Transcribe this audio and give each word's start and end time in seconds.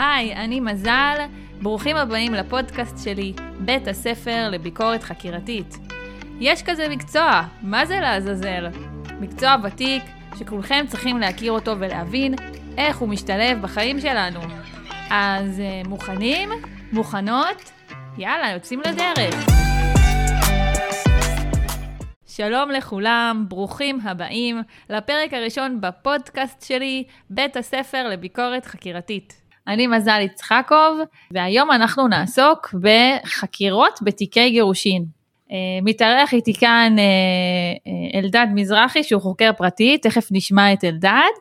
היי, 0.00 0.34
אני 0.34 0.60
מזל, 0.60 1.16
ברוכים 1.62 1.96
הבאים 1.96 2.34
לפודקאסט 2.34 3.04
שלי, 3.04 3.32
בית 3.58 3.88
הספר 3.88 4.48
לביקורת 4.50 5.02
חקירתית. 5.02 5.78
יש 6.40 6.62
כזה 6.62 6.88
מקצוע, 6.88 7.42
מה 7.62 7.86
זה 7.86 8.00
לעזאזל? 8.00 8.66
מקצוע 9.20 9.56
ותיק, 9.64 10.02
שכולכם 10.38 10.84
צריכים 10.88 11.18
להכיר 11.18 11.52
אותו 11.52 11.74
ולהבין 11.80 12.34
איך 12.78 12.98
הוא 12.98 13.08
משתלב 13.08 13.62
בחיים 13.62 14.00
שלנו. 14.00 14.40
אז 15.10 15.60
אה, 15.60 15.82
מוכנים? 15.88 16.50
מוכנות? 16.92 17.72
יאללה, 18.18 18.50
יוצאים 18.50 18.80
לדרך. 18.80 19.34
שלום 22.26 22.70
לכולם, 22.70 23.44
ברוכים 23.48 24.00
הבאים 24.04 24.62
לפרק 24.90 25.34
הראשון 25.34 25.80
בפודקאסט 25.80 26.62
שלי, 26.62 27.04
בית 27.30 27.56
הספר 27.56 28.08
לביקורת 28.08 28.66
חקירתית. 28.66 29.39
אני 29.70 29.86
מזל 29.86 30.20
יצחקוב, 30.20 30.98
והיום 31.30 31.70
אנחנו 31.70 32.08
נעסוק 32.08 32.74
בחקירות 32.80 33.98
בתיקי 34.02 34.50
גירושין. 34.50 35.04
Uh, 35.48 35.52
מתארח 35.82 36.32
איתי 36.32 36.54
כאן 36.54 36.96
uh, 36.96 37.00
uh, 37.78 38.18
אלדד 38.18 38.46
מזרחי 38.54 39.02
שהוא 39.04 39.22
חוקר 39.22 39.50
פרטי, 39.56 39.98
תכף 39.98 40.28
נשמע 40.30 40.72
את 40.72 40.84
אלדד, 40.84 41.32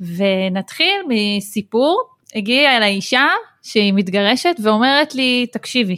ונתחיל 0.00 0.94
מסיפור, 1.08 2.02
הגיעה 2.34 2.76
אל 2.76 2.82
האישה 2.82 3.26
שהיא 3.62 3.92
מתגרשת 3.92 4.56
ואומרת 4.62 5.14
לי, 5.14 5.46
תקשיבי, 5.52 5.96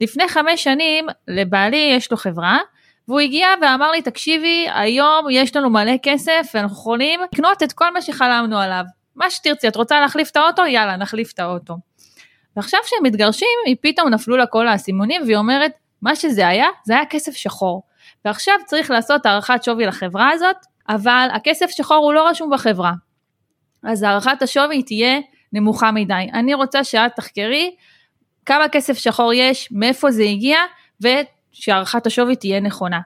לפני 0.00 0.28
חמש 0.28 0.64
שנים 0.64 1.06
לבעלי 1.28 1.92
יש 1.96 2.10
לו 2.10 2.16
חברה, 2.16 2.58
והוא 3.08 3.20
הגיע 3.20 3.48
ואמר 3.62 3.90
לי, 3.90 4.02
תקשיבי, 4.02 4.66
היום 4.74 5.26
יש 5.30 5.56
לנו 5.56 5.70
מלא 5.70 5.96
כסף 6.02 6.50
ואנחנו 6.54 6.76
יכולים 6.76 7.20
לקנות 7.32 7.62
את 7.62 7.72
כל 7.72 7.92
מה 7.94 8.02
שחלמנו 8.02 8.58
עליו. 8.58 8.84
מה 9.16 9.30
שתרצי, 9.30 9.68
את 9.68 9.76
רוצה 9.76 10.00
להחליף 10.00 10.30
את 10.30 10.36
האוטו? 10.36 10.66
יאללה, 10.66 10.96
נחליף 10.96 11.32
את 11.32 11.38
האוטו. 11.38 11.76
ועכשיו 12.56 12.80
שהם 12.86 13.02
מתגרשים, 13.02 13.58
היא 13.66 13.76
פתאום 13.80 14.08
נפלו 14.08 14.36
לה 14.36 14.46
כל 14.46 14.68
האסימונים 14.68 15.22
והיא 15.22 15.36
אומרת, 15.36 15.72
מה 16.02 16.16
שזה 16.16 16.48
היה, 16.48 16.66
זה 16.84 16.94
היה 16.94 17.06
כסף 17.06 17.32
שחור. 17.32 17.82
ועכשיו 18.24 18.54
צריך 18.66 18.90
לעשות 18.90 19.26
הערכת 19.26 19.62
שווי 19.64 19.86
לחברה 19.86 20.30
הזאת, 20.30 20.56
אבל 20.88 21.28
הכסף 21.32 21.70
שחור 21.70 21.96
הוא 21.96 22.12
לא 22.12 22.28
רשום 22.28 22.50
בחברה. 22.50 22.92
אז 23.82 24.02
הערכת 24.02 24.42
השווי 24.42 24.82
תהיה 24.82 25.18
נמוכה 25.52 25.90
מדי. 25.92 26.28
אני 26.32 26.54
רוצה 26.54 26.84
שאת 26.84 27.12
תחקרי 27.16 27.74
כמה 28.46 28.68
כסף 28.68 28.98
שחור 28.98 29.32
יש, 29.32 29.68
מאיפה 29.72 30.10
זה 30.10 30.22
הגיע, 30.22 30.58
ושהערכת 31.00 32.06
השווי 32.06 32.36
תהיה 32.36 32.60
נכונה. 32.60 33.00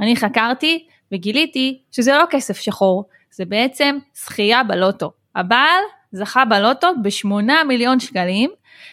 אני 0.00 0.16
חקרתי 0.16 0.86
וגיליתי 1.12 1.82
שזה 1.92 2.12
לא 2.12 2.24
כסף 2.30 2.60
שחור, 2.60 3.04
זה 3.30 3.44
בעצם 3.44 3.98
זכייה 4.14 4.62
בלוטו. 4.62 5.12
הבעל 5.36 5.82
זכה 6.12 6.44
בלוטו 6.44 6.88
בשמונה 7.02 7.64
מיליון 7.64 8.00
שקלים, 8.00 8.50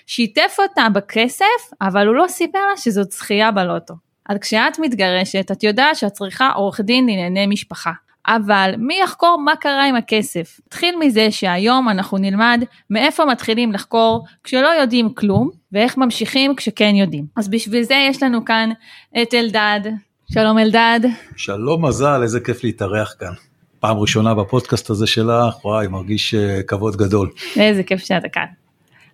שיתף 0.08 0.58
אותה 0.60 0.90
בכסף, 0.94 1.46
אבל 1.82 2.08
הוא 2.08 2.16
לא 2.16 2.26
סיפר 2.28 2.60
לה 2.70 2.78
שזאת 2.78 3.12
זכייה 3.12 3.52
בלוטו. 3.52 3.94
אז 4.30 4.38
כשאת 4.38 4.80
מתגרשת, 4.80 5.52
את 5.52 5.64
יודעת 5.64 5.96
שאת 5.96 6.12
צריכה 6.12 6.50
עורך 6.50 6.82
דין 6.82 7.06
לענייני 7.06 7.48
משפחה. 7.48 7.92
אבל 8.28 8.74
מי 8.78 9.00
יחקור 9.04 9.42
מה 9.46 9.56
קרה 9.56 9.86
עם 9.86 9.96
הכסף? 9.96 10.60
נתחיל 10.66 10.96
מזה 11.00 11.32
שהיום 11.32 11.90
אנחנו 11.90 12.18
נלמד 12.18 12.64
מאיפה 12.90 13.26
מתחילים 13.26 13.72
לחקור 13.72 14.26
כשלא 14.44 14.68
יודעים 14.68 15.14
כלום, 15.14 15.50
ואיך 15.72 15.98
ממשיכים 15.98 16.56
כשכן 16.56 16.96
יודעים. 16.96 17.26
אז 17.38 17.50
בשביל 17.50 17.84
זה 17.84 18.06
יש 18.10 18.24
לנו 18.24 18.46
כאן 18.46 18.70
את 19.22 19.34
אלדד. 19.34 19.80
שלום 20.34 20.58
אלדד. 20.58 21.00
שלום 21.36 21.86
מזל, 21.86 22.20
איזה 22.24 22.40
כיף 22.40 22.64
להתארח 22.64 23.16
כאן. 23.20 23.34
פעם 23.88 23.98
ראשונה 23.98 24.34
בפודקאסט 24.34 24.90
הזה 24.90 25.08
שלך, 25.08 25.66
וואי, 25.66 25.88
מרגיש 25.88 26.34
uh, 26.34 26.64
כבוד 26.64 26.96
גדול. 26.96 27.30
איזה 27.60 27.84
כיף 27.84 28.00
שאתה 28.00 28.30
כאן. 28.30 28.46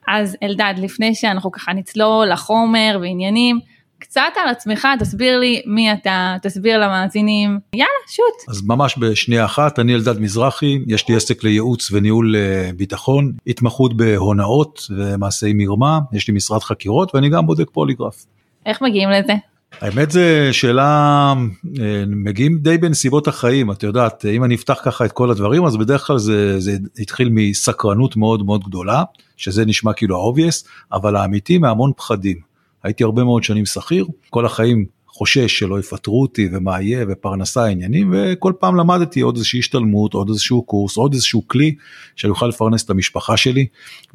אז 0.08 0.38
אלדד, 0.44 0.74
לפני 0.78 1.16
שאנחנו 1.16 1.52
ככה 1.52 1.74
נצלול 1.74 2.30
לחומר 2.32 2.98
ועניינים, 3.02 3.60
קצת 4.00 4.22
על 4.44 4.50
עצמך, 4.50 4.88
תסביר 5.00 5.40
לי 5.40 5.62
מי 5.66 5.94
אתה, 5.94 6.36
תסביר 6.42 6.80
למאזינים, 6.80 7.59
יאללה, 7.74 7.88
שוט. 8.08 8.50
אז 8.50 8.62
ממש 8.68 8.97
בשנייה 9.00 9.46
אחת, 9.46 9.80
אני 9.80 9.96
אלדד 9.96 10.20
מזרחי, 10.20 10.80
יש 10.88 11.09
לי 11.09 11.16
עסק 11.16 11.44
לייעוץ 11.44 11.92
וניהול 11.92 12.36
אה, 12.36 12.70
ביטחון, 12.76 13.31
התמחות 13.47 13.97
בהונאות 13.97 14.88
ומעשי 14.97 15.53
מרמה, 15.53 16.00
יש 16.14 16.28
לי 16.28 16.34
משרד 16.34 16.62
חקירות 16.62 17.16
ואני 17.16 17.30
גם 17.30 17.46
בודק 17.46 17.70
פוליגרף. 17.72 18.26
איך 18.66 18.81
מגיעים 18.81 19.09
לזה? 19.09 19.34
האמת 19.81 20.11
זה 20.11 20.50
שאלה, 20.51 21.34
אה, 21.79 22.03
מגיעים 22.07 22.57
די 22.57 22.78
בנסיבות 22.78 23.28
החיים, 23.28 23.72
את 23.72 23.84
יודעת, 23.84 24.25
אם 24.25 24.44
אני 24.44 24.56
אפתח 24.56 24.79
ככה 24.84 25.06
את 25.06 25.11
כל 25.11 25.31
הדברים, 25.31 25.66
אז 25.66 25.78
בדרך 25.78 26.07
כלל 26.07 26.17
זה, 26.17 26.59
זה 26.59 26.78
התחיל 27.00 27.29
מסקרנות 27.31 28.17
מאוד 28.17 28.45
מאוד 28.45 28.63
גדולה, 28.63 29.03
שזה 29.38 29.66
נשמע 29.66 29.94
כאילו 29.94 30.17
ה-obvious, 30.17 30.67
אבל 30.94 31.16
האמיתי 31.16 31.57
מהמון 31.57 31.91
פחדים. 31.97 32.38
הייתי 32.84 33.03
הרבה 33.03 33.23
מאוד 33.23 33.44
שנים 33.44 33.66
שכיר, 33.66 34.07
כל 34.29 34.45
החיים 34.45 34.85
חושש 35.07 35.59
שלא 35.59 35.79
יפטרו 35.79 36.22
אותי 36.22 36.50
ומה 36.51 36.81
יהיה 36.81 37.05
ופרנסה 37.09 37.66
עניינים 37.66 38.13
וכל 38.13 38.53
פעם 38.59 38.75
למדתי 38.75 39.22
עוד 39.22 39.35
איזושהי 39.35 39.59
השתלמות 39.59 40.13
עוד 40.13 40.29
איזשהו 40.29 40.63
קורס 40.63 40.97
עוד 40.97 41.13
איזשהו 41.13 41.47
כלי 41.47 41.75
שאני 42.16 42.31
אוכל 42.31 42.47
לפרנס 42.47 42.85
את 42.85 42.90
המשפחה 42.90 43.38
שלי 43.38 43.66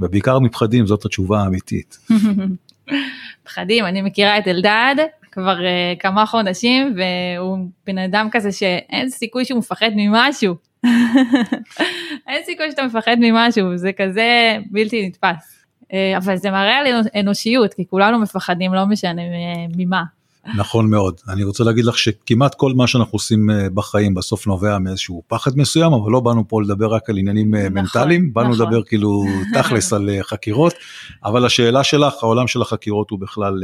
ובעיקר 0.00 0.38
מפחדים 0.38 0.86
זאת 0.86 1.04
התשובה 1.04 1.40
האמיתית. 1.42 1.98
פחדים 3.44 3.84
אני 3.84 4.02
מכירה 4.02 4.38
את 4.38 4.48
אלדד 4.48 4.94
כבר 5.32 5.56
uh, 5.58 6.00
כמה 6.00 6.26
חודשים 6.26 6.96
והוא 6.96 7.58
בן 7.86 7.98
אדם 7.98 8.28
כזה 8.32 8.52
שאין 8.52 9.10
סיכוי 9.10 9.44
שהוא 9.44 9.58
מפחד 9.58 9.90
ממשהו. 9.96 10.54
אין 12.28 12.44
סיכוי 12.44 12.70
שאתה 12.70 12.82
מפחד 12.82 13.16
ממשהו 13.20 13.76
זה 13.76 13.90
כזה 13.92 14.58
בלתי 14.70 15.06
נתפס. 15.06 15.64
Uh, 15.82 16.16
אבל 16.16 16.36
זה 16.36 16.50
מראה 16.50 16.78
על 16.78 16.86
אנושיות 17.20 17.74
כי 17.74 17.84
כולנו 17.90 18.18
מפחדים 18.18 18.74
לא 18.74 18.86
משנה 18.86 19.22
uh, 19.22 19.74
ממה. 19.76 20.02
נכון 20.56 20.90
מאוד 20.90 21.20
אני 21.28 21.44
רוצה 21.44 21.64
להגיד 21.64 21.84
לך 21.84 21.98
שכמעט 21.98 22.54
כל 22.54 22.72
מה 22.72 22.86
שאנחנו 22.86 23.12
עושים 23.12 23.50
בחיים 23.74 24.14
בסוף 24.14 24.46
נובע 24.46 24.78
מאיזשהו 24.78 25.22
פחד 25.26 25.50
מסוים 25.56 25.92
אבל 25.92 26.12
לא 26.12 26.20
באנו 26.20 26.48
פה 26.48 26.62
לדבר 26.62 26.86
רק 26.94 27.10
על 27.10 27.18
עניינים 27.18 27.54
נכון, 27.54 27.72
מנטליים 27.72 28.34
באנו 28.34 28.48
נכון. 28.48 28.66
לדבר 28.66 28.82
כאילו 28.82 29.24
תכלס 29.54 29.92
על 29.92 30.10
חקירות 30.22 30.74
אבל 31.24 31.46
השאלה 31.46 31.84
שלך 31.84 32.14
העולם 32.22 32.46
של 32.46 32.62
החקירות 32.62 33.10
הוא 33.10 33.18
בכלל 33.18 33.62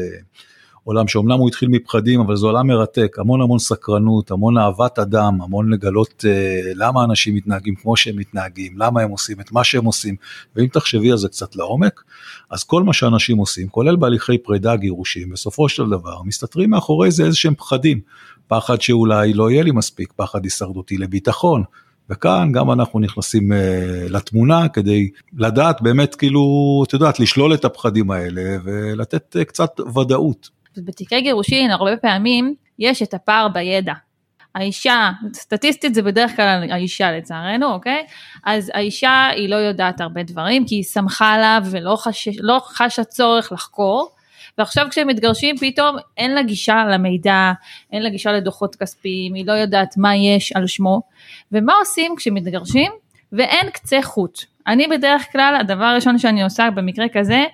עולם 0.85 1.09
שאומנם 1.09 1.39
הוא 1.39 1.49
התחיל 1.49 1.69
מפחדים 1.69 2.21
אבל 2.21 2.37
זה 2.37 2.47
עולם 2.47 2.67
מרתק. 2.67 3.17
המון 3.19 3.41
המון 3.41 3.59
סקרנות 3.59 4.31
המון 4.31 4.59
אהבת 4.59 4.99
אדם 4.99 5.43
המון 5.43 5.73
לגלות 5.73 6.25
uh, 6.27 6.73
למה 6.75 7.05
אנשים 7.05 7.35
מתנהגים 7.35 7.75
כמו 7.75 7.97
שהם 7.97 8.17
מתנהגים 8.17 8.73
למה 8.77 9.03
הם 9.03 9.11
עושים 9.11 9.41
את 9.41 9.53
מה 9.53 9.65
שהם 9.65 9.85
עושים. 9.85 10.17
ואם 10.57 10.67
תחשבי 10.67 11.11
על 11.11 11.17
זה 11.17 11.29
קצת 11.29 11.57
לעומק 11.57 12.05
אז 12.51 12.65
כל 12.65 12.83
מה 12.83 12.93
שאנשים 12.93 13.39
עושים 13.39 13.69
כולל 13.69 13.97
בהליכי 13.97 14.39
פרידה 14.39 14.77
גירושים 14.77 15.31
בסופו 15.31 15.69
של 15.69 15.91
דבר 15.91 16.23
מסתתרים 16.23 16.71
מאחורי 16.71 17.11
זה 17.11 17.25
איזה 17.25 17.37
שהם 17.37 17.55
פחדים. 17.55 18.01
פחד 18.49 18.81
שאולי 18.81 19.33
לא 19.33 19.51
יהיה 19.51 19.63
לי 19.63 19.71
מספיק 19.71 20.13
פחד 20.17 20.45
הישרדותי 20.45 20.97
לביטחון. 20.97 21.63
וכאן 22.11 22.53
גם 22.53 22.71
אנחנו 22.71 23.01
נכנסים 23.01 23.53
uh, 23.53 23.57
לתמונה 24.09 24.69
כדי 24.69 25.09
לדעת 25.37 25.83
באמת 25.83 26.15
כאילו 26.15 26.43
את 26.89 26.93
יודעת 26.93 27.21
לשלול 27.21 27.55
את 27.55 27.65
הפחדים 27.65 28.11
האלה 28.11 28.57
ולתת 28.65 29.37
uh, 29.41 29.45
קצת 29.45 29.81
ודאות. 29.81 30.54
בתיקי 30.79 31.21
גירושין 31.21 31.71
הרבה 31.71 31.97
פעמים 31.97 32.55
יש 32.79 33.03
את 33.03 33.15
הפער 33.15 33.49
בידע. 33.49 33.93
האישה, 34.55 35.11
סטטיסטית 35.33 35.95
זה 35.95 36.03
בדרך 36.03 36.37
כלל 36.37 36.67
האישה 36.71 37.13
לצערנו, 37.13 37.73
אוקיי? 37.73 38.07
אז 38.45 38.71
האישה 38.75 39.27
היא 39.37 39.49
לא 39.49 39.57
יודעת 39.57 40.01
הרבה 40.01 40.23
דברים 40.23 40.67
כי 40.67 40.75
היא 40.75 40.83
שמחה 40.83 41.33
עליו 41.33 41.63
ולא 41.71 41.97
חש, 41.97 42.29
לא 42.41 42.61
חשה 42.65 43.05
צורך 43.05 43.53
לחקור. 43.53 44.11
ועכשיו 44.59 44.87
כשהם 44.91 45.09
מתגרשים 45.09 45.57
פתאום 45.57 45.97
אין 46.17 46.35
לה 46.35 46.43
גישה 46.43 46.85
למידע, 46.85 47.53
אין 47.93 48.03
לה 48.03 48.09
גישה 48.11 48.33
לדוחות 48.33 48.77
כספיים, 48.77 49.35
היא 49.35 49.47
לא 49.47 49.53
יודעת 49.53 49.97
מה 49.97 50.17
יש 50.17 50.53
על 50.53 50.67
שמו. 50.67 51.03
ומה 51.53 51.73
עושים 51.81 52.15
כשמתגרשים? 52.17 52.93
ואין 53.33 53.71
קצה 53.71 54.03
חוט. 54.03 54.39
אני 54.67 54.87
בדרך 54.87 55.33
כלל, 55.33 55.57
הדבר 55.61 55.85
הראשון 55.85 56.19
שאני 56.19 56.43
עושה 56.43 56.71
במקרה 56.71 57.07
כזה, 57.13 57.45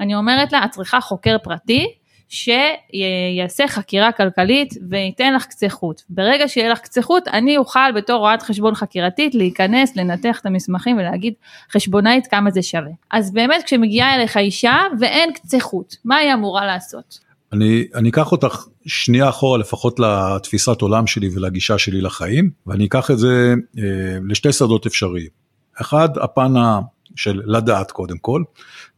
אני 0.00 0.14
אומרת 0.14 0.52
לה, 0.52 0.64
את 0.64 0.70
צריכה 0.70 1.00
חוקר 1.00 1.36
פרטי, 1.42 1.86
שיעשה 2.34 3.68
חקירה 3.68 4.12
כלכלית 4.12 4.74
וייתן 4.90 5.34
לך 5.34 5.46
קצה 5.46 5.68
חוט. 5.68 6.02
ברגע 6.08 6.48
שיהיה 6.48 6.68
לך 6.68 6.78
קצה 6.78 7.02
חוט, 7.02 7.28
אני 7.28 7.56
אוכל 7.56 7.92
בתור 7.96 8.16
רואת 8.16 8.42
חשבון 8.42 8.74
חקירתית 8.74 9.34
להיכנס, 9.34 9.96
לנתח 9.96 10.40
את 10.40 10.46
המסמכים 10.46 10.96
ולהגיד 10.96 11.34
חשבונאית 11.72 12.26
כמה 12.26 12.50
זה 12.50 12.62
שווה. 12.62 12.90
אז 13.10 13.32
באמת 13.32 13.62
כשמגיעה 13.64 14.14
אליך 14.14 14.36
אישה 14.36 14.78
ואין 15.00 15.32
קצה 15.32 15.60
חוט, 15.60 15.94
מה 16.04 16.16
היא 16.16 16.34
אמורה 16.34 16.66
לעשות? 16.66 17.18
אני, 17.52 17.86
אני 17.94 18.08
אקח 18.08 18.32
אותך 18.32 18.66
שנייה 18.86 19.28
אחורה 19.28 19.58
לפחות 19.58 20.00
לתפיסת 20.00 20.80
עולם 20.80 21.06
שלי 21.06 21.28
ולגישה 21.34 21.78
שלי 21.78 22.00
לחיים, 22.00 22.50
ואני 22.66 22.86
אקח 22.86 23.10
את 23.10 23.18
זה 23.18 23.54
אה, 23.78 23.82
לשתי 24.28 24.52
שדות 24.52 24.86
אפשריים. 24.86 25.28
אחד, 25.80 26.08
הפן 26.18 26.52
של 27.16 27.42
לדעת 27.44 27.90
קודם 27.90 28.18
כל, 28.18 28.42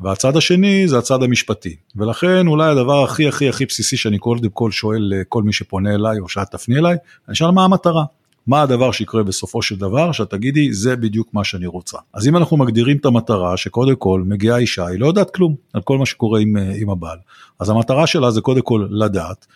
והצד 0.01 0.37
השני 0.37 0.89
זה 0.89 0.99
הצד 0.99 1.23
המשפטי. 1.23 1.77
ולכן 1.97 2.47
אולי 2.47 2.71
הדבר 2.71 3.05
הכי 3.05 3.29
הכי 3.29 3.49
הכי 3.49 3.67
בסיסי 3.67 3.97
שאני 3.97 4.19
קודם 4.19 4.49
כל 4.49 4.71
שואל 4.71 4.99
לכל 5.03 5.43
מי 5.43 5.53
שפונה 5.53 5.95
אליי 5.95 6.19
או 6.19 6.29
שאת 6.29 6.51
תפני 6.51 6.79
אליי, 6.79 6.97
אני 7.29 7.37
שואל 7.37 7.51
מה 7.51 7.65
המטרה. 7.65 8.05
מה 8.46 8.62
הדבר 8.62 8.93
שיקרה 8.93 9.22
בסופו 9.22 9.62
של 9.62 9.76
דבר, 9.76 10.12
שאת 10.12 10.31
תגידי, 10.31 10.72
זה 10.72 10.96
בדיוק 10.96 11.28
מה 11.32 11.44
שאני 11.44 11.66
רוצה. 11.66 11.98
אז 12.14 12.28
אם 12.28 12.37
אנחנו 12.37 12.56
מגדירים 12.56 12.96
את 12.96 13.06
המטרה, 13.06 13.56
שקודם 13.56 13.96
כל 13.96 14.22
מגיעה 14.26 14.58
אישה, 14.58 14.87
היא 14.87 15.00
לא 15.00 15.06
יודעת 15.06 15.31
כלום 15.31 15.54
על 15.72 15.82
כל 15.82 15.98
מה 15.98 16.06
שקורה 16.06 16.40
עם, 16.40 16.56
עם 16.81 16.90
הבעל. 16.90 17.19
אז 17.60 17.70
המטרה 17.70 18.06
שלה 18.06 18.31
זה 18.31 18.40
קודם 18.40 18.60
כל 18.62 18.87
לדעת, 18.90 19.46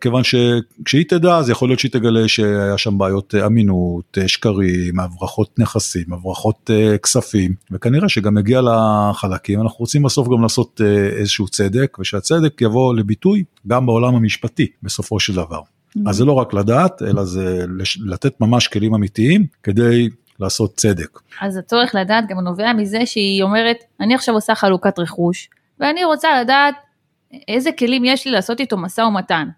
כיוון 0.00 0.22
שכשהיא 0.24 1.04
תדע, 1.08 1.36
אז 1.36 1.50
יכול 1.50 1.68
להיות 1.68 1.80
שהיא 1.80 1.92
תגלה 1.92 2.28
שהיה 2.28 2.78
שם 2.78 2.98
בעיות 2.98 3.34
אמינות, 3.46 4.18
שקרים, 4.26 5.00
הברחות 5.00 5.58
נכסים, 5.58 6.12
הברחות 6.12 6.70
כספים, 7.02 7.54
וכנראה 7.70 8.08
שגם 8.08 8.34
מגיע 8.34 8.60
לחלקים, 8.60 9.60
אנחנו 9.60 9.76
רוצים 9.78 10.02
בסוף 10.02 10.28
גם 10.28 10.42
לעשות 10.42 10.80
איזשהו 11.18 11.48
צדק, 11.48 11.96
ושהצדק 12.00 12.62
יבוא 12.62 12.94
לביטוי 12.94 13.44
גם 13.66 13.86
בעולם 13.86 14.14
המשפטי 14.14 14.66
בסופו 14.82 15.20
של 15.20 15.34
דבר. 15.34 15.60
אז 16.06 16.16
זה 16.16 16.24
לא 16.24 16.32
רק 16.32 16.54
לדעת, 16.54 17.02
אלא 17.02 17.24
זה 17.24 17.64
לתת 18.06 18.40
ממש 18.40 18.68
כלים 18.68 18.94
אמיתיים 18.94 19.46
כדי 19.62 20.08
לעשות 20.40 20.74
צדק. 20.74 21.20
אז 21.40 21.56
הצורך 21.56 21.94
לדעת 21.94 22.24
גם 22.28 22.40
נובע 22.40 22.72
מזה 22.72 23.06
שהיא 23.06 23.42
אומרת, 23.42 23.76
אני 24.00 24.14
עכשיו 24.14 24.34
עושה 24.34 24.54
חלוקת 24.54 24.98
רכוש, 24.98 25.48
ואני 25.80 26.04
רוצה 26.04 26.40
לדעת 26.40 26.74
איזה 27.48 27.70
כלים 27.78 28.04
יש 28.04 28.24
לי 28.24 28.32
לעשות 28.32 28.60
איתו 28.60 28.76
משא 28.76 29.00
ומתן. 29.00 29.48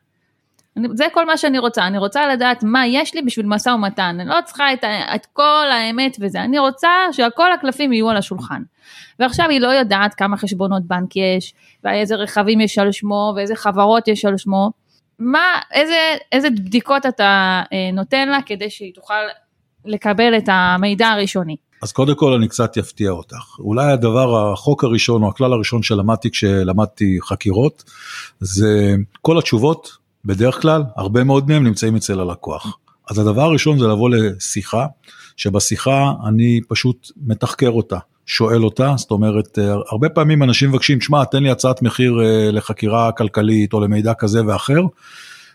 זה 0.94 1.04
כל 1.12 1.26
מה 1.26 1.36
שאני 1.36 1.58
רוצה, 1.58 1.86
אני 1.86 1.98
רוצה 1.98 2.26
לדעת 2.26 2.62
מה 2.62 2.86
יש 2.86 3.14
לי 3.14 3.22
בשביל 3.22 3.46
משא 3.46 3.68
ומתן, 3.68 4.16
אני 4.20 4.28
לא 4.28 4.36
צריכה 4.44 4.72
את, 4.72 4.84
את 5.14 5.26
כל 5.32 5.66
האמת 5.72 6.16
וזה, 6.20 6.42
אני 6.42 6.58
רוצה 6.58 6.88
שכל 7.12 7.52
הקלפים 7.52 7.92
יהיו 7.92 8.10
על 8.10 8.16
השולחן. 8.16 8.62
ועכשיו 9.18 9.48
היא 9.48 9.60
לא 9.60 9.68
יודעת 9.68 10.14
כמה 10.14 10.36
חשבונות 10.36 10.82
בנק 10.82 11.16
יש, 11.16 11.54
ואיזה 11.84 12.14
רכבים 12.14 12.60
יש 12.60 12.78
על 12.78 12.92
שמו, 12.92 13.32
ואיזה 13.36 13.56
חברות 13.56 14.08
יש 14.08 14.24
על 14.24 14.36
שמו, 14.36 14.70
מה, 15.18 15.60
איזה, 15.72 16.16
איזה 16.32 16.50
בדיקות 16.50 17.06
אתה 17.06 17.62
אה, 17.72 17.90
נותן 17.92 18.28
לה 18.28 18.38
כדי 18.46 18.70
שהיא 18.70 18.94
תוכל 18.94 19.14
לקבל 19.84 20.38
את 20.38 20.44
המידע 20.52 21.08
הראשוני? 21.08 21.56
אז 21.82 21.92
קודם 21.92 22.14
כל 22.14 22.32
אני 22.32 22.48
קצת 22.48 22.78
אפתיע 22.78 23.10
אותך. 23.10 23.58
אולי 23.58 23.92
הדבר, 23.92 24.52
החוק 24.52 24.84
הראשון 24.84 25.22
או 25.22 25.28
הכלל 25.28 25.52
הראשון 25.52 25.82
שלמדתי 25.82 26.30
כשלמדתי 26.30 27.18
חקירות, 27.22 27.84
זה 28.40 28.94
כל 29.22 29.38
התשובות, 29.38 29.96
בדרך 30.24 30.62
כלל, 30.62 30.82
הרבה 30.96 31.24
מאוד 31.24 31.48
מהם 31.48 31.64
נמצאים 31.64 31.96
אצל 31.96 32.20
הלקוח. 32.20 32.78
אז 33.10 33.18
הדבר 33.18 33.42
הראשון 33.42 33.78
זה 33.78 33.86
לבוא 33.86 34.10
לשיחה, 34.10 34.86
שבשיחה 35.36 36.12
אני 36.28 36.60
פשוט 36.68 37.10
מתחקר 37.16 37.70
אותה. 37.70 37.98
שואל 38.28 38.64
אותה, 38.64 38.94
זאת 38.96 39.10
אומרת, 39.10 39.58
אה, 39.58 39.72
הרבה 39.90 40.08
פעמים 40.08 40.42
אנשים 40.42 40.68
מבקשים, 40.68 41.00
שמע, 41.00 41.24
תן 41.24 41.42
לי 41.42 41.50
הצעת 41.50 41.82
מחיר 41.82 42.20
אה, 42.24 42.50
לחקירה 42.50 43.12
כלכלית 43.12 43.72
או 43.72 43.80
למידע 43.80 44.14
כזה 44.14 44.46
ואחר, 44.46 44.80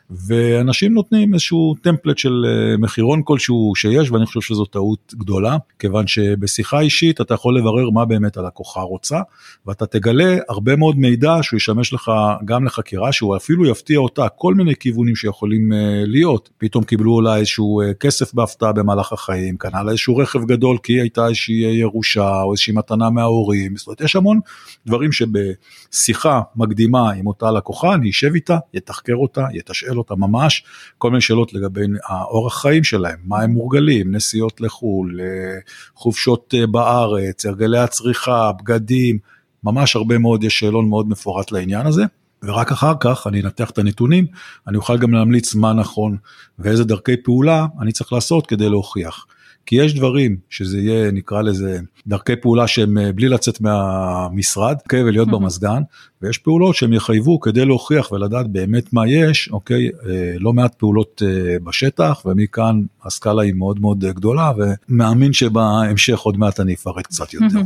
ואנשים 0.10 0.94
נותנים 0.94 1.34
איזשהו 1.34 1.76
טמפלט 1.82 2.18
של 2.18 2.46
אה, 2.48 2.78
מחירון 2.78 3.22
כלשהו 3.26 3.74
שיש 3.76 4.12
ואני 4.12 4.26
חושב 4.26 4.42
שזו 4.42 4.66
טעות 4.66 5.14
גדולה 5.18 5.58
כיוון 5.80 6.08
שבשיחה 6.08 6.80
אישית 6.80 7.22
אתה 7.22 7.34
יכול 7.34 7.58
לברר 7.58 7.90
מה 7.90 8.06
באמת 8.06 8.38
הלקוחה 8.38 8.82
רוצה 8.82 9.20
ואתה 9.66 9.86
תגלה 9.86 10.38
הרבה 10.50 10.76
מאוד 10.76 10.98
מידע 10.98 11.38
שהוא 11.42 11.58
ישמש 11.58 11.94
לך 11.94 12.12
גם 12.46 12.66
לחקירה 12.66 13.12
שהוא 13.12 13.38
אפילו 13.38 13.66
יפתיע 13.66 14.00
אותה 14.00 14.30
כל 14.30 14.54
מיני 14.54 14.76
כיוונים 14.76 15.16
שיכולים 15.16 15.74
אה, 15.74 16.04
להיות. 16.06 16.50
פתאום 16.58 16.84
קיבלו 16.84 17.14
אולי 17.14 17.40
איזשהו 17.40 17.82
אה, 17.82 17.94
כסף 17.94 18.34
בהפתעה 18.34 18.72
במהלך 18.72 19.14
החיים 19.14 19.58
קנה 19.58 19.84
לה 19.84 19.92
איזשהו 19.92 20.18
רכב 20.18 20.46
גדול 20.46 20.78
כי 20.84 21.02
הייתה 21.02 21.28
איזושהי 21.28 21.56
ירושה 21.56 22.42
או 22.42 22.52
איזושהי 22.52 22.74
מתנה 22.74 23.10
מההורים. 23.10 23.76
זאת 23.78 23.88
אומרת 23.88 24.02
יש 24.02 24.16
המון 24.16 24.40
דברים 24.86 25.10
שבשיחה 25.12 26.42
מקדימה 26.56 27.12
עם 27.12 27.28
אותה 27.28 27.52
לקוחה 27.52 27.94
אני 27.94 28.10
אשב 28.10 28.34
איתה 28.34 28.58
יתחקר 28.74 29.16
אותה 29.16 29.46
יתשאל 29.54 29.98
אותה 29.98 30.03
ממש 30.12 30.64
כל 30.98 31.10
מיני 31.10 31.22
שאלות 31.22 31.54
לגבי 31.54 31.82
האורח 32.06 32.62
חיים 32.62 32.84
שלהם, 32.84 33.18
מה 33.24 33.42
הם 33.42 33.52
מורגלים, 33.52 34.16
נסיעות 34.16 34.62
לחו"ל, 34.62 35.20
אה, 35.22 35.60
חופשות 35.96 36.54
אה, 36.58 36.68
בארץ, 36.68 37.46
הרגלי 37.46 37.80
הצריכה, 37.80 38.52
בגדים, 38.52 39.18
ממש 39.64 39.96
הרבה 39.96 40.18
מאוד, 40.18 40.44
יש 40.44 40.60
שאלון 40.60 40.90
מאוד 40.90 41.10
מפורט 41.10 41.52
לעניין 41.52 41.88
הזה. 41.88 42.04
ורק 42.44 42.72
אחר 42.72 42.94
כך 43.00 43.28
אני 43.28 43.42
אנתח 43.42 43.70
את 43.70 43.78
הנתונים, 43.78 44.26
אני 44.68 44.78
אוכל 44.78 44.98
גם 44.98 45.14
להמליץ 45.14 45.56
מה 45.56 45.74
נכון 45.74 46.18
ואיזה 46.60 46.84
דרכי 46.84 47.18
פעולה 47.18 47.66
אני 47.82 47.92
צריך 47.92 48.14
לעשות 48.14 48.48
כדי 48.48 48.70
להוכיח. 48.70 49.26
כי 49.66 49.76
יש 49.76 49.96
דברים 49.96 50.38
שזה 50.50 50.80
יהיה 50.80 51.12
נקרא 51.12 51.42
לזה 51.42 51.80
דרכי 52.08 52.36
פעולה 52.36 52.68
שהם 52.68 52.98
אה, 52.98 53.12
בלי 53.12 53.30
לצאת 53.30 53.62
מהמשרד 53.62 54.76
אוקיי 54.84 55.04
ולהיות 55.04 55.28
במזגן 55.28 55.82
ויש 56.22 56.38
פעולות 56.38 56.76
שהם 56.76 56.94
יחייבו 56.94 57.40
כדי 57.40 57.66
להוכיח 57.66 58.12
ולדעת 58.12 58.48
באמת 58.48 58.94
מה 58.94 59.08
יש 59.08 59.50
אוקיי 59.52 59.90
אה, 60.10 60.34
לא 60.40 60.54
מעט 60.54 60.76
פעולות 60.76 61.22
אה, 61.26 61.60
בשטח 61.64 62.22
ומכאן 62.26 62.82
הסקאלה 63.04 63.42
היא 63.42 63.54
מאוד 63.54 63.80
מאוד 63.80 64.00
גדולה 64.06 64.52
ומאמין 64.58 65.34
שבהמשך 65.34 66.20
עוד 66.20 66.38
מעט 66.38 66.60
אני 66.60 66.74
אפרט 66.74 67.08
קצת 67.08 67.34
יותר. 67.34 67.60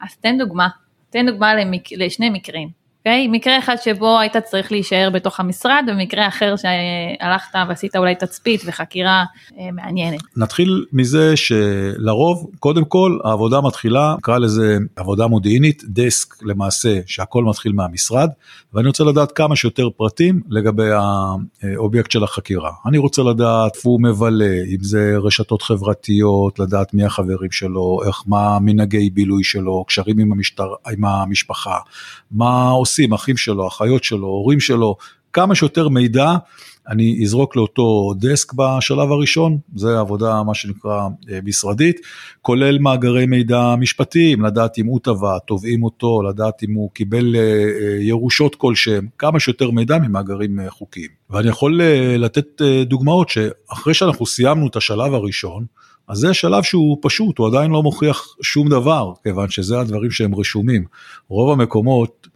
אז 0.00 0.16
תן 0.20 0.38
דוגמה 0.38 0.68
תן 1.10 1.26
דוגמה 1.26 1.54
למק... 1.54 1.92
לשני 1.92 2.30
מקרים. 2.30 2.83
אוקיי? 3.06 3.26
Okay? 3.26 3.30
מקרה 3.30 3.58
אחד 3.58 3.76
שבו 3.82 4.18
היית 4.18 4.36
צריך 4.36 4.72
להישאר 4.72 5.10
בתוך 5.12 5.40
המשרד 5.40 5.84
ומקרה 5.88 6.28
אחר 6.28 6.54
שהלכת 6.56 7.58
ועשית 7.68 7.96
אולי 7.96 8.14
תצפית 8.14 8.62
וחקירה 8.66 9.24
אה, 9.58 9.68
מעניינת. 9.72 10.20
נתחיל 10.36 10.84
מזה 10.92 11.36
שלרוב 11.36 12.50
קודם 12.58 12.84
כל 12.84 13.18
העבודה 13.24 13.60
מתחילה 13.60 14.14
נקרא 14.18 14.38
לזה 14.38 14.78
עבודה 14.96 15.26
מודיעינית 15.26 15.82
דסק 15.88 16.42
למעשה 16.42 17.00
שהכל 17.06 17.44
מתחיל 17.44 17.72
מהמשרד 17.72 18.28
ואני 18.74 18.86
רוצה 18.86 19.04
לדעת 19.04 19.32
כמה 19.32 19.56
שיותר 19.56 19.88
פרטים 19.96 20.40
לגבי 20.48 20.90
האובייקט 20.92 22.10
של 22.10 22.24
החקירה. 22.24 22.70
אני 22.86 22.98
רוצה 22.98 23.22
לדעת 23.22 23.76
איפה 23.76 23.90
הוא 23.90 24.00
מבלה 24.02 24.54
אם 24.74 24.78
זה 24.80 25.14
רשתות 25.22 25.62
חברתיות 25.62 26.58
לדעת 26.58 26.94
מי 26.94 27.04
החברים 27.04 27.50
שלו 27.50 28.00
איך 28.06 28.22
מה 28.26 28.58
מנהגי 28.60 29.10
בילוי 29.10 29.44
שלו 29.44 29.84
קשרים 29.88 30.18
עם, 30.18 30.32
המשטר, 30.32 30.68
עם 30.92 31.04
המשפחה 31.04 31.78
מה 32.30 32.70
עושים. 32.70 32.93
עושים, 32.94 33.12
אחים 33.12 33.36
שלו, 33.36 33.68
אחיות 33.68 34.04
שלו, 34.04 34.26
הורים 34.26 34.60
שלו, 34.60 34.96
כמה 35.32 35.54
שיותר 35.54 35.88
מידע 35.88 36.34
אני 36.88 37.20
אזרוק 37.22 37.56
לאותו 37.56 38.14
דסק 38.16 38.52
בשלב 38.52 39.12
הראשון, 39.12 39.58
זה 39.74 39.98
עבודה 39.98 40.42
מה 40.42 40.54
שנקרא 40.54 41.00
אה, 41.30 41.38
משרדית, 41.44 42.00
כולל 42.42 42.78
מאגרי 42.78 43.26
מידע 43.26 43.74
משפטיים, 43.78 44.44
לדעת 44.44 44.78
אם 44.78 44.86
הוא 44.86 45.00
תבע, 45.02 45.38
תובעים 45.38 45.84
אותו, 45.84 46.22
לדעת 46.22 46.62
אם 46.62 46.74
הוא 46.74 46.90
קיבל 46.90 47.36
אה, 47.36 47.40
אה, 47.40 47.96
ירושות 48.00 48.54
כלשהם, 48.54 49.06
כמה 49.18 49.40
שיותר 49.40 49.70
מידע 49.70 49.98
ממאגרים 49.98 50.58
חוקיים. 50.68 51.10
ואני 51.30 51.48
יכול 51.48 51.80
לתת 52.18 52.62
דוגמאות 52.86 53.28
שאחרי 53.28 53.94
שאנחנו 53.94 54.26
סיימנו 54.26 54.66
את 54.66 54.76
השלב 54.76 55.14
הראשון, 55.14 55.64
אז 56.08 56.18
זה 56.18 56.34
שלב 56.34 56.62
שהוא 56.62 56.98
פשוט, 57.02 57.38
הוא 57.38 57.46
עדיין 57.46 57.70
לא 57.70 57.82
מוכיח 57.82 58.26
שום 58.42 58.68
דבר, 58.68 59.12
כיוון 59.22 59.48
שזה 59.50 59.80
הדברים 59.80 60.10
שהם 60.10 60.34
רשומים. 60.34 60.84
רוב 61.28 61.52
המקומות 61.60 62.28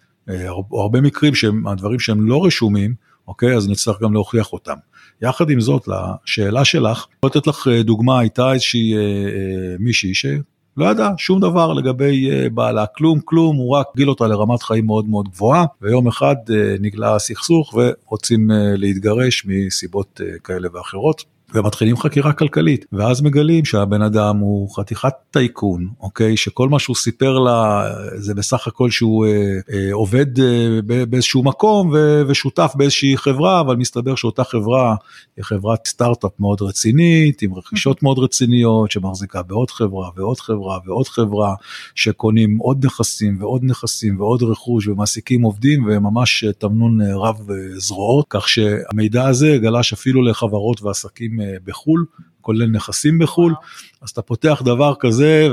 או 0.71 0.83
הרבה 0.83 1.01
מקרים 1.01 1.35
שהם 1.35 1.67
הדברים 1.67 1.99
שהם 1.99 2.29
לא 2.29 2.45
רשומים, 2.45 2.95
אוקיי, 3.29 3.57
אז 3.57 3.69
נצטרך 3.69 4.03
גם 4.03 4.13
להוכיח 4.13 4.53
אותם. 4.53 4.77
יחד 5.23 5.51
עם 5.51 5.61
זאת, 5.61 5.89
לשאלה 5.89 6.65
שלך, 6.65 7.07
אני 7.23 7.31
לתת 7.31 7.47
לך 7.47 7.69
אה, 7.69 7.83
דוגמה, 7.83 8.21
הייתה 8.21 8.53
איזושהי 8.53 8.95
אה, 8.97 9.01
אה, 9.01 9.77
מישהי 9.79 10.15
שלא 10.15 10.85
ידעה 10.91 11.13
שום 11.19 11.41
דבר 11.41 11.73
לגבי 11.73 12.31
אה, 12.31 12.51
בעלה, 12.51 12.87
כלום 12.87 13.21
כלום, 13.25 13.57
הוא 13.57 13.77
רק 13.77 13.87
גיל 13.97 14.09
אותה 14.09 14.27
לרמת 14.27 14.63
חיים 14.63 14.87
מאוד 14.87 15.09
מאוד 15.09 15.29
גבוהה, 15.29 15.65
ויום 15.83 16.09
אחד 16.09 16.37
אה, 16.51 16.77
נגלה 16.81 17.15
הסכסוך 17.15 17.75
ורוצים 17.75 18.51
אה, 18.51 18.57
להתגרש 18.77 19.47
מסיבות 19.47 20.21
אה, 20.25 20.39
כאלה 20.45 20.69
ואחרות. 20.73 21.38
ומתחילים 21.55 21.97
חקירה 21.97 22.33
כלכלית 22.33 22.87
ואז 22.93 23.21
מגלים 23.21 23.65
שהבן 23.65 24.03
אדם 24.03 24.39
הוא 24.39 24.77
חתיכת 24.77 25.13
טייקון 25.31 25.89
אוקיי? 26.01 26.37
שכל 26.37 26.69
מה 26.69 26.79
שהוא 26.79 26.97
סיפר 26.97 27.39
לה 27.39 27.91
זה 28.17 28.35
בסך 28.35 28.67
הכל 28.67 28.91
שהוא 28.91 29.27
אה, 29.27 29.31
אה, 29.73 29.93
עובד 29.93 30.41
אה, 30.41 30.79
באיזשהו 31.09 31.43
מקום 31.43 31.91
ו, 31.93 32.23
ושותף 32.29 32.73
באיזושהי 32.77 33.17
חברה 33.17 33.61
אבל 33.61 33.77
מסתבר 33.77 34.15
שאותה 34.15 34.45
חברה 34.45 34.95
היא 35.37 35.45
חברת 35.45 35.87
סטארט-אפ 35.87 36.31
מאוד 36.41 36.63
רצינית 36.63 37.43
עם 37.43 37.55
רכישות 37.55 38.03
מאוד 38.03 38.19
רציניות 38.19 38.91
שמחזיקה 38.91 39.43
בעוד 39.43 39.71
חברה 39.71 40.09
ועוד 40.17 40.41
חברה 40.41 40.79
ועוד 40.87 41.09
חברה 41.09 41.55
שקונים 41.95 42.59
עוד 42.59 42.87
נכסים 42.87 43.37
ועוד 43.41 43.61
נכסים 43.65 44.21
ועוד 44.21 44.43
רכוש 44.43 44.89
ומעסיקים 44.89 45.43
עובדים 45.43 45.85
וממש 45.89 46.45
תמנון 46.59 47.01
רב 47.03 47.47
זרועות. 47.77 48.27
כך 48.31 48.49
שהמידע 48.49 49.27
הזה 49.27 49.59
גלש 49.59 49.93
אפילו 49.93 50.23
לחברות 50.23 50.83
ועסקים 50.83 51.38
בחו"ל, 51.65 52.05
כולל 52.41 52.67
נכסים 52.67 53.19
בחו"ל, 53.19 53.55
אז 54.03 54.11
אתה 54.11 54.23
פותח 54.23 54.63
דבר 54.65 54.95
כזה 55.01 55.49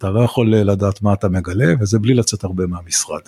אתה 0.00 0.10
לא 0.10 0.20
יכול 0.20 0.54
לדעת 0.54 1.02
מה 1.02 1.12
אתה 1.12 1.28
מגלה, 1.28 1.74
וזה 1.80 1.98
בלי 1.98 2.14
לצאת 2.14 2.44
הרבה 2.44 2.66
מהמשרד. 2.66 3.20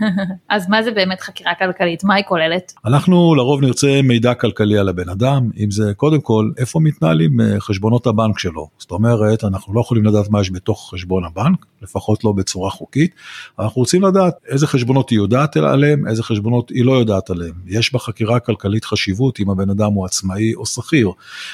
אז 0.54 0.68
מה 0.68 0.82
זה 0.82 0.90
באמת 0.90 1.20
חקירה 1.20 1.52
כלכלית? 1.58 2.04
מה 2.04 2.14
היא 2.14 2.24
כוללת? 2.28 2.72
אנחנו 2.84 3.34
לרוב 3.34 3.60
נרצה 3.60 4.00
מידע 4.04 4.34
כלכלי 4.34 4.78
על 4.78 4.88
הבן 4.88 5.08
אדם, 5.08 5.50
אם 5.58 5.70
זה 5.70 5.92
קודם 5.96 6.20
כל 6.20 6.50
איפה 6.58 6.80
מתנהלים 6.80 7.40
אה, 7.40 7.60
חשבונות 7.60 8.06
הבנק 8.06 8.38
שלו. 8.38 8.68
זאת 8.78 8.90
אומרת, 8.90 9.44
אנחנו 9.44 9.74
לא 9.74 9.80
יכולים 9.80 10.04
לדעת 10.04 10.30
מה 10.30 10.40
יש 10.40 10.50
בתוך 10.50 10.90
חשבון 10.94 11.24
הבנק, 11.24 11.66
לפחות 11.82 12.24
לא 12.24 12.32
בצורה 12.32 12.70
חוקית. 12.70 13.14
אנחנו 13.58 13.80
רוצים 13.80 14.02
לדעת 14.02 14.34
איזה 14.48 14.66
חשבונות 14.66 15.10
היא 15.10 15.18
יודעת 15.18 15.56
עליהם, 15.56 16.08
איזה 16.08 16.22
חשבונות 16.22 16.70
היא 16.70 16.84
לא 16.84 16.92
יודעת 16.92 17.30
עליהם. 17.30 17.54
יש 17.66 17.94
בחקירה 17.94 18.36
הכלכלית 18.36 18.84
חשיבות 18.84 19.40
אם 19.40 19.50
הבן 19.50 19.70
אדם 19.70 19.92
הוא 19.92 20.04
עצמאי 20.04 20.54
או 20.54 20.66
שכיר. 20.66 21.10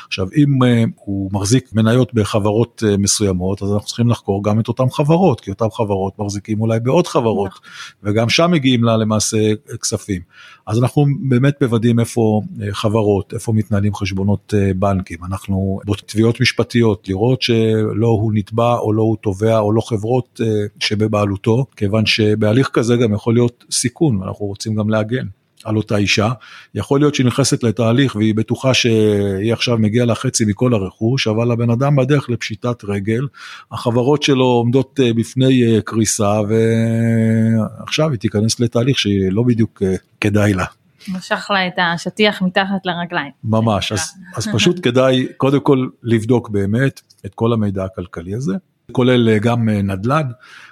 עכשיו, 0.06 0.26
אם 0.36 0.62
uh, 0.62 0.90
הוא 0.94 1.30
מחזיק 1.32 1.72
מניות 1.72 2.14
בחברות 2.14 2.82
uh, 2.86 2.96
מסוימות, 2.96 3.62
אז 3.62 3.72
אנחנו 3.72 3.86
צריכים 3.86 4.08
לחקור 4.08 4.44
גם 4.44 4.57
את 4.60 4.68
אותן 4.68 4.90
חברות, 4.90 5.40
כי 5.40 5.50
אותן 5.50 5.66
חברות 5.72 6.18
מחזיקים 6.18 6.60
אולי 6.60 6.80
בעוד 6.80 7.06
חברות, 7.06 7.50
נכון. 7.50 7.62
וגם 8.02 8.28
שם 8.28 8.50
מגיעים 8.50 8.84
לה 8.84 8.96
למעשה 8.96 9.38
כספים. 9.82 10.22
אז 10.66 10.78
אנחנו 10.78 11.06
באמת 11.20 11.62
מוודאים 11.62 12.00
איפה 12.00 12.42
uh, 12.44 12.62
חברות, 12.72 13.34
איפה 13.34 13.52
מתנהלים 13.52 13.94
חשבונות 13.94 14.54
uh, 14.56 14.74
בנקים. 14.74 15.18
אנחנו 15.24 15.80
בתביעות 15.86 16.40
משפטיות, 16.40 17.08
לראות 17.08 17.42
שלא 17.42 18.06
הוא 18.06 18.32
נתבע 18.34 18.78
או 18.78 18.92
לא 18.92 19.02
הוא 19.02 19.16
תובע 19.16 19.58
או 19.58 19.72
לא 19.72 19.80
חברות 19.80 20.40
שבבעלותו, 20.78 21.66
כיוון 21.76 22.06
שבהליך 22.06 22.70
כזה 22.72 22.96
גם 22.96 23.14
יכול 23.14 23.34
להיות 23.34 23.64
סיכון, 23.70 24.16
ואנחנו 24.16 24.46
רוצים 24.46 24.74
גם 24.74 24.90
להגן. 24.90 25.26
על 25.64 25.76
אותה 25.76 25.96
אישה, 25.96 26.28
יכול 26.74 27.00
להיות 27.00 27.14
שהיא 27.14 27.26
נכנסת 27.26 27.62
לתהליך 27.62 28.16
והיא 28.16 28.34
בטוחה 28.34 28.74
שהיא 28.74 29.52
עכשיו 29.52 29.78
מגיעה 29.78 30.06
לה 30.06 30.14
חצי 30.14 30.44
מכל 30.44 30.74
הרכוש, 30.74 31.26
אבל 31.26 31.50
הבן 31.50 31.70
אדם 31.70 31.96
בדרך 31.96 32.30
לפשיטת 32.30 32.84
רגל, 32.84 33.26
החברות 33.72 34.22
שלו 34.22 34.44
עומדות 34.44 35.00
אה, 35.02 35.12
בפני 35.12 35.62
אה, 35.66 35.80
קריסה 35.80 36.40
ועכשיו 36.48 38.10
היא 38.10 38.18
תיכנס 38.18 38.60
לתהליך 38.60 38.98
שלא 38.98 39.42
בדיוק 39.42 39.82
אה, 39.82 39.94
כדאי 40.20 40.52
לה. 40.54 40.64
משך 41.12 41.46
לה 41.50 41.66
את 41.66 41.72
השטיח 41.94 42.42
מתחת 42.42 42.86
לרגליים. 42.86 43.32
ממש, 43.44 43.92
אז, 43.92 44.00
אז 44.36 44.48
פשוט 44.54 44.80
כדאי 44.82 45.26
קודם 45.36 45.60
כל 45.60 45.86
לבדוק 46.02 46.48
באמת 46.48 47.00
את 47.26 47.34
כל 47.34 47.52
המידע 47.52 47.84
הכלכלי 47.84 48.34
הזה, 48.34 48.54
כולל 48.92 49.38
גם 49.38 49.68
נדל"ן, 49.68 50.26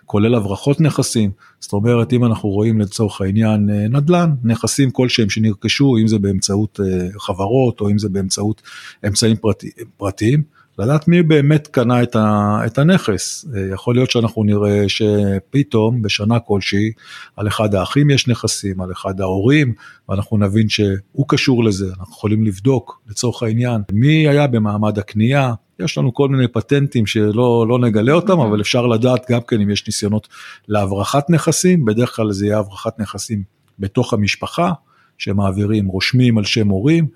כולל 0.06 0.34
הברחות 0.34 0.80
נכסים, 0.80 1.30
זאת 1.60 1.72
אומרת 1.72 2.12
אם 2.12 2.24
אנחנו 2.24 2.48
רואים 2.48 2.80
לצורך 2.80 3.20
העניין 3.20 3.70
אה, 3.70 3.88
נדל"ן, 3.88 4.30
נכסים 4.44 4.90
כלשהם 4.90 5.30
שנרכשו, 5.30 5.96
אם 6.02 6.06
זה 6.06 6.18
באמצעות 6.18 6.80
אה, 6.80 7.08
חברות 7.18 7.80
או 7.80 7.90
אם 7.90 7.98
זה 7.98 8.08
באמצעות 8.08 8.62
אמצעים 9.06 9.36
פרטי, 9.36 9.70
פרטיים, 9.96 10.42
לדעת 10.78 11.08
מי 11.08 11.22
באמת 11.22 11.66
קנה 11.66 12.02
את, 12.02 12.16
ה, 12.16 12.58
את 12.66 12.78
הנכס. 12.78 13.46
אה, 13.54 13.60
יכול 13.72 13.94
להיות 13.94 14.10
שאנחנו 14.10 14.44
נראה 14.44 14.84
שפתאום 14.88 16.02
בשנה 16.02 16.38
כלשהי 16.38 16.92
על 17.36 17.48
אחד 17.48 17.74
האחים 17.74 18.10
יש 18.10 18.28
נכסים, 18.28 18.80
על 18.80 18.92
אחד 18.92 19.20
ההורים, 19.20 19.72
ואנחנו 20.08 20.38
נבין 20.38 20.68
שהוא 20.68 21.28
קשור 21.28 21.64
לזה, 21.64 21.86
אנחנו 21.86 22.12
יכולים 22.12 22.44
לבדוק 22.44 23.02
לצורך 23.08 23.42
העניין 23.42 23.80
מי 23.92 24.28
היה 24.28 24.46
במעמד 24.46 24.98
הקנייה, 24.98 25.52
יש 25.80 25.98
לנו 25.98 26.14
כל 26.14 26.28
מיני 26.28 26.48
פטנטים 26.48 27.06
שלא 27.06 27.66
לא 27.68 27.78
נגלה 27.78 28.12
אותם, 28.12 28.40
אבל 28.40 28.60
אפשר 28.60 28.86
לדעת 28.86 29.30
גם 29.30 29.40
כן 29.48 29.60
אם 29.60 29.70
יש 29.70 29.86
ניסיונות 29.86 30.28
להברחת 30.68 31.30
נכסים, 31.30 31.84
בדרך 31.84 32.16
כלל 32.16 32.32
זה 32.32 32.46
יהיה 32.46 32.58
הברחת 32.58 33.00
נכסים 33.00 33.42
בתוך 33.78 34.12
המשפחה, 34.12 34.72
שמעבירים, 35.18 35.86
רושמים 35.86 36.38
על 36.38 36.44
שם 36.44 36.68
הורים. 36.68 37.06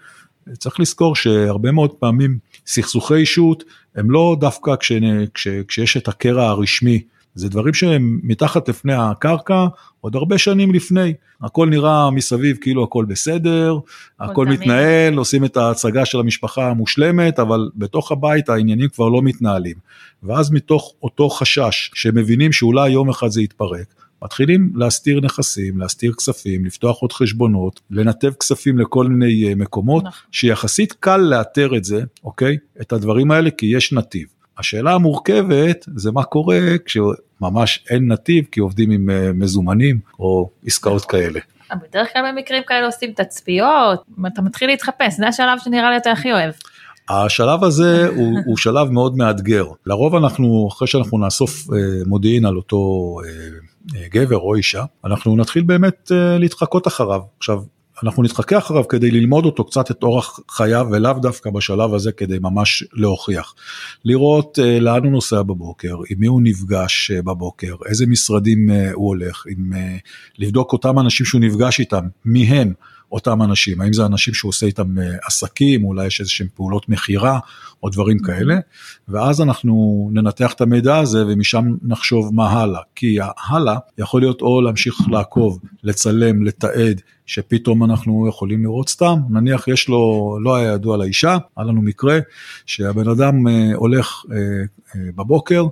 צריך 0.59 0.81
לזכור 0.81 1.17
שהרבה 1.17 1.73
מאוד 1.73 1.90
פעמים 1.90 2.38
סכסוכי 2.67 3.14
אישות 3.14 3.64
הם 3.95 4.11
לא 4.11 4.37
דווקא 4.40 4.76
כש, 4.76 4.93
כש, 5.35 5.49
כשיש 5.69 5.97
את 5.97 6.09
הקרע 6.09 6.49
הרשמי 6.49 7.02
זה 7.34 7.49
דברים 7.49 7.75
שהם 7.75 8.20
מתחת 8.22 8.68
לפני 8.68 8.94
הקרקע 8.94 9.66
עוד 10.00 10.16
הרבה 10.16 10.38
שנים 10.38 10.75
לפני. 10.75 11.14
הכל 11.42 11.68
נראה 11.68 12.10
מסביב 12.10 12.56
כאילו 12.60 12.84
הכל 12.84 13.04
בסדר, 13.04 13.78
הכל 14.20 14.46
מתנהל, 14.46 15.14
עושים 15.14 15.44
את 15.44 15.56
ההצגה 15.56 16.04
של 16.04 16.20
המשפחה 16.20 16.70
המושלמת, 16.70 17.38
אבל 17.38 17.70
בתוך 17.76 18.12
הבית 18.12 18.49
העניינים 18.49 18.88
כבר 18.88 19.08
לא 19.08 19.22
מתנהלים. 19.22 19.76
ואז 20.22 20.50
מתוך 20.52 20.94
אותו 21.02 21.28
חשש 21.28 21.90
שמבינים 21.94 22.52
שאולי 22.52 22.90
יום 22.90 23.10
אחד 23.10 23.28
זה 23.28 23.42
יתפרק, 23.42 23.94
מתחילים 24.25 24.72
להסתיר 24.75 25.20
נכסים, 25.20 25.78
להסתיר 25.78 26.12
כספים, 26.12 26.64
לפתוח 26.64 26.99
עוד 26.99 27.12
חשבונות, 27.12 27.80
לנתב 27.90 28.32
כספים 28.40 28.78
לכל 28.78 29.06
מיני 29.06 29.49
אה, 29.49 29.54
מקומות, 29.54 30.04
נכון. 30.04 30.28
שיחסית 30.32 30.92
קל 30.92 31.16
לאתר 31.16 31.76
את 31.76 31.84
זה, 31.84 32.02
אוקיי? 32.25 32.56
את 32.80 32.92
הדברים 32.92 33.30
האלה, 33.30 33.50
כי 33.50 33.66
יש 33.66 33.92
נתיב. 33.92 34.26
השאלה 34.61 34.95
המורכבת 34.95 35.85
זה 35.97 36.12
מה 36.12 36.25
קורה 36.25 36.61
כשממש 36.85 37.85
אין 37.90 38.12
נתיב 38.12 38.45
כי 38.52 38.61
עובדים 38.61 38.90
עם 38.90 39.11
אה, 39.11 39.33
מזומנים 39.33 39.99
או 40.19 40.50
עסקאות. 40.67 41.05
כאלה. 41.05 41.40
בדרך 41.88 42.12
כלל 42.12 42.33
במקרים 42.33 42.62
כאלה 42.67 42.87
עושים 42.87 43.12
תצפיות, 43.12 44.05
אתה 44.26 44.43
מתחיל 44.43 44.69
להתחפש, 44.69 45.17
זה 45.17 45.29
השלב 45.29 45.59
שנראה 45.59 45.90
לי 45.90 45.97
אתה 45.97 46.12
הכי 46.12 46.33
אוהב. 46.33 46.52
השלב 47.09 47.64
הזה 47.64 48.09
הוא, 48.09 48.38
הוא 48.47 48.57
שלב 48.57 48.90
מאוד 48.90 49.17
מאתגר. 49.17 49.67
לרוב 49.87 50.14
אנחנו, 50.14 50.69
אחרי 50.73 50.88
שאנחנו 50.88 51.19
נאסוף 51.19 51.73
אה, 51.73 51.79
מודיעין 52.07 52.45
על 52.45 52.57
אותו 52.57 53.17
אה, 53.25 54.09
גבר 54.09 54.38
או 54.38 54.55
אישה, 54.55 54.85
אנחנו 55.05 55.37
נתחיל 55.37 55.62
באמת 55.62 56.12
להתחקות 56.38 56.87
אחריו. 56.87 57.21
עכשיו, 57.38 57.62
אנחנו 58.02 58.23
נתחכה 58.23 58.59
אחריו 58.59 58.88
כדי 58.88 59.11
ללמוד 59.11 59.45
אותו 59.45 59.64
קצת 59.64 59.90
את 59.90 60.02
אורח 60.02 60.40
חייו 60.50 60.87
ולאו 60.92 61.12
דווקא 61.12 61.50
בשלב 61.50 61.95
הזה 61.95 62.12
כדי 62.12 62.38
ממש 62.40 62.85
להוכיח. 62.92 63.54
לראות 64.04 64.59
uh, 64.59 64.80
לאן 64.80 65.04
הוא 65.04 65.12
נוסע 65.12 65.42
בבוקר, 65.42 65.97
עם 66.11 66.21
מי 66.21 66.26
הוא 66.26 66.40
נפגש 66.45 67.11
uh, 67.11 67.23
בבוקר, 67.23 67.76
איזה 67.87 68.07
משרדים 68.07 68.71
uh, 68.71 68.73
הוא 68.92 69.09
הולך, 69.09 69.45
עם, 69.49 69.73
לבדוק 70.38 70.73
אותם 70.73 70.99
אנשים 70.99 71.26
שהוא 71.26 71.40
נפגש 71.40 71.80
איתם, 71.80 72.04
מי 72.25 72.45
הם. 72.45 72.73
אותם 73.12 73.43
אנשים, 73.43 73.81
האם 73.81 73.93
זה 73.93 74.07
אנשים 74.07 74.35
שהוא 74.35 74.49
עושה 74.49 74.67
איתם 74.67 74.99
אה, 74.99 75.17
עסקים, 75.26 75.85
אולי 75.85 76.07
יש 76.07 76.21
איזה 76.21 76.31
שהם 76.31 76.47
פעולות 76.55 76.88
מכירה 76.88 77.38
או 77.83 77.88
דברים 77.88 78.17
mm-hmm. 78.17 78.26
כאלה, 78.26 78.55
ואז 79.09 79.40
אנחנו 79.40 80.09
ננתח 80.12 80.52
את 80.52 80.61
המידע 80.61 80.99
הזה 80.99 81.26
ומשם 81.26 81.64
נחשוב 81.83 82.35
מה 82.35 82.50
הלאה, 82.50 82.81
כי 82.95 83.19
הלאה 83.49 83.76
יכול 83.99 84.21
להיות 84.21 84.43
או 84.43 84.61
להמשיך 84.61 85.00
לעקוב, 85.09 85.59
לצלם, 85.83 86.45
לתעד, 86.45 87.00
שפתאום 87.26 87.85
אנחנו 87.85 88.26
יכולים 88.29 88.62
לראות 88.62 88.88
סתם, 88.88 89.19
נניח 89.31 89.69
יש 89.69 89.88
לו, 89.88 90.37
לא 90.43 90.57
היה 90.57 90.73
ידוע 90.73 90.97
לאישה, 90.97 91.37
היה 91.57 91.67
לנו 91.67 91.83
מקרה 91.83 92.19
שהבן 92.67 93.09
אדם 93.09 93.49
אה, 93.49 93.75
הולך 93.75 94.25
אה, 94.33 95.00
בבוקר 95.17 95.64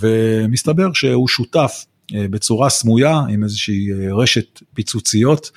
ומסתבר 0.00 0.92
שהוא 0.92 1.28
שותף 1.28 1.84
בצורה 2.12 2.70
סמויה 2.70 3.20
עם 3.30 3.44
איזושהי 3.44 3.92
רשת 4.12 4.62
פיצוציות 4.74 5.50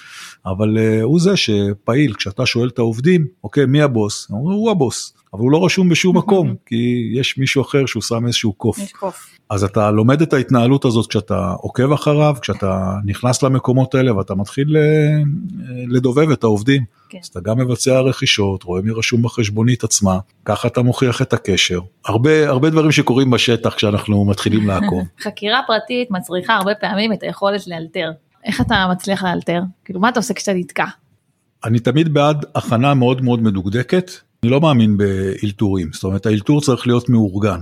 אבל 0.46 0.78
uh, 0.78 1.04
הוא 1.04 1.20
זה 1.20 1.38
שפעיל, 1.38 2.14
כשאתה 2.14 2.46
שואל 2.46 2.68
את 2.68 2.80
העובדים, 2.80 3.28
אוקיי, 3.44 3.66
מי 3.66 3.82
הבוס? 3.82 4.28
הוא 4.30 4.72
הבוס, 4.72 5.14
אבל 5.34 5.42
הוא 5.42 5.52
לא 5.52 5.66
רשום 5.66 5.90
בשום 5.90 6.18
מקום, 6.18 6.56
כי 6.66 7.12
יש 7.14 7.38
מישהו 7.38 7.62
אחר 7.62 7.86
שהוא 7.86 8.04
שם 8.04 8.26
איזשהו 8.26 8.54
קוף. 8.54 8.80
אז 9.50 9.64
אתה 9.64 9.92
לומד 9.92 10.22
את 10.22 10.34
ההתנהלות 10.34 10.86
הזאת 10.86 11.08
כשאתה 11.08 11.54
עוקב 11.58 11.92
אחריו, 11.92 12.36
כשאתה 12.42 12.96
נכנס 13.06 13.44
למקומות 13.44 13.96
האלה 13.96 14.18
ואתה 14.18 14.36
מתחיל 14.36 14.78
אה, 14.78 15.24
לדובב 15.88 16.30
את 16.32 16.44
העובדים. 16.44 16.84
כן. 17.10 17.18
אז 17.24 17.28
אתה 17.28 17.40
גם 17.40 17.58
מבצע 17.58 18.00
רכישות, 18.00 18.64
רואה 18.64 18.82
מי 18.82 18.92
רשום 18.92 19.22
בחשבונית 19.22 19.84
עצמה, 19.84 20.20
ככה 20.46 20.68
אתה 20.68 20.82
מוכיח 20.82 21.22
את 21.22 21.34
הקשר. 21.34 21.80
הרבה, 22.06 22.50
הרבה 22.50 22.70
דברים 22.70 22.92
שקורים 22.92 23.32
בשטח 23.32 23.74
כשאנחנו 23.74 24.26
מתחילים 24.26 24.68
לעקוב. 24.68 25.04
חקירה 25.24 25.62
פרטית 25.68 26.12
מצריכה 26.12 26.56
הרבה 26.56 26.76
פעמים 26.76 27.14
את 27.14 27.24
היכולת 27.24 27.68
לאלתר. 27.68 28.12
איך 28.46 28.62
אתה 28.62 28.88
מצליח 28.92 29.24
לאלתר? 29.24 29.62
כאילו 29.86 30.00
מה 30.00 30.10
אתה 30.10 30.20
עושה 30.20 30.34
כשאתה 30.34 30.54
נתקע? 30.54 30.86
אני 31.66 31.80
תמיד 31.80 32.14
בעד 32.14 32.46
הכנה 32.56 32.94
מאוד 32.94 33.22
מאוד 33.22 33.42
מדוקדקת, 33.44 34.12
אני 34.44 34.52
לא 34.52 34.62
מאמין 34.62 34.98
באלתורים, 34.98 35.90
זאת 35.94 36.04
אומרת 36.04 36.26
האלתור 36.26 36.62
צריך 36.62 36.88
להיות 36.88 37.10
מאורגן. 37.10 37.60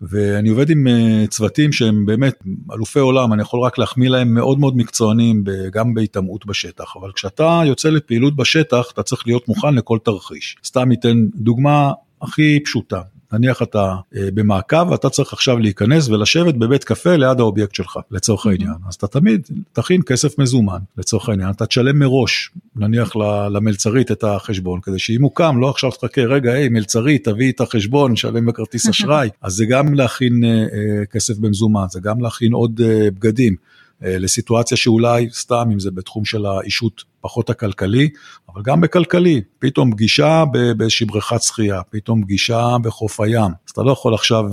ואני 0.00 0.48
עובד 0.48 0.70
עם 0.70 0.86
אה, 0.86 1.24
צוותים 1.28 1.72
שהם 1.72 2.06
באמת 2.06 2.34
אלופי 2.72 2.98
עולם, 2.98 3.32
אני 3.32 3.42
יכול 3.42 3.60
רק 3.60 3.78
להחמיא 3.78 4.08
להם 4.08 4.34
מאוד 4.34 4.58
מאוד 4.58 4.76
מקצוענים 4.76 5.44
גם 5.72 5.94
בהיטמעות 5.94 6.46
בשטח, 6.46 6.96
אבל 7.00 7.12
כשאתה 7.12 7.62
יוצא 7.66 7.88
לפעילות 7.88 8.36
בשטח 8.36 8.90
אתה 8.94 9.02
צריך 9.02 9.26
להיות 9.26 9.48
מוכן 9.48 9.74
לכל 9.74 9.98
תרחיש. 10.04 10.56
סתם 10.64 10.88
ניתן 10.88 11.26
דוגמה 11.34 11.92
הכי 12.22 12.60
פשוטה, 12.64 13.00
נניח 13.32 13.62
אתה 13.62 13.94
אה, 14.16 14.28
במעקב 14.34 14.90
ואתה 14.90 15.10
צריך 15.10 15.32
עכשיו 15.32 15.58
להיכנס 15.58 16.08
ולשבת 16.08 16.54
בבית 16.54 16.84
קפה 16.84 17.16
ליד 17.16 17.40
האובייקט 17.40 17.74
שלך 17.74 17.98
לצורך 18.10 18.46
העניין. 18.46 18.74
אז 18.88 18.94
אתה 18.94 19.06
תמיד 19.06 19.48
תכין 19.72 20.02
כסף 20.06 20.38
מזומן 20.38 20.78
לצורך 20.98 21.28
העניין. 21.28 21.50
אתה 21.50 21.66
תשלם 21.66 21.98
מראש 21.98 22.50
נניח 22.76 23.16
למלצרית 23.50 24.12
את 24.12 24.24
החשבון 24.24 24.80
כדי 24.80 24.98
שאם 24.98 25.22
הוא 25.22 25.30
קם 25.34 25.60
לא 25.60 25.70
עכשיו 25.70 25.90
תחכה 25.90 26.20
רגע 26.20 26.52
היי 26.52 26.68
מלצרית 26.68 27.24
תביא 27.24 27.52
את 27.52 27.60
החשבון 27.60 28.16
שלם 28.16 28.46
בכרטיס 28.46 28.88
אשראי. 28.90 29.28
אז 29.42 29.52
זה 29.52 29.66
גם 29.66 29.94
להכין 29.94 30.44
אה, 30.44 30.50
אה, 30.50 31.06
כסף 31.06 31.38
במזומן 31.38 31.86
זה 31.90 32.00
גם 32.00 32.20
להכין 32.20 32.52
עוד 32.52 32.80
בגדים. 33.14 33.56
לסיטואציה 34.02 34.76
שאולי 34.76 35.28
סתם 35.32 35.68
אם 35.72 35.80
זה 35.80 35.90
בתחום 35.90 36.24
של 36.24 36.46
האישות 36.46 37.04
פחות 37.20 37.50
הכלכלי, 37.50 38.08
אבל 38.48 38.62
גם 38.62 38.80
בכלכלי, 38.80 39.40
פתאום 39.58 39.92
פגישה 39.92 40.44
באיזושהי 40.76 41.06
בריכת 41.06 41.42
שחייה, 41.42 41.80
פתאום 41.90 42.22
פגישה 42.22 42.76
בחוף 42.82 43.20
הים, 43.20 43.50
אז 43.66 43.70
אתה 43.72 43.82
לא 43.82 43.92
יכול 43.92 44.14
עכשיו 44.14 44.44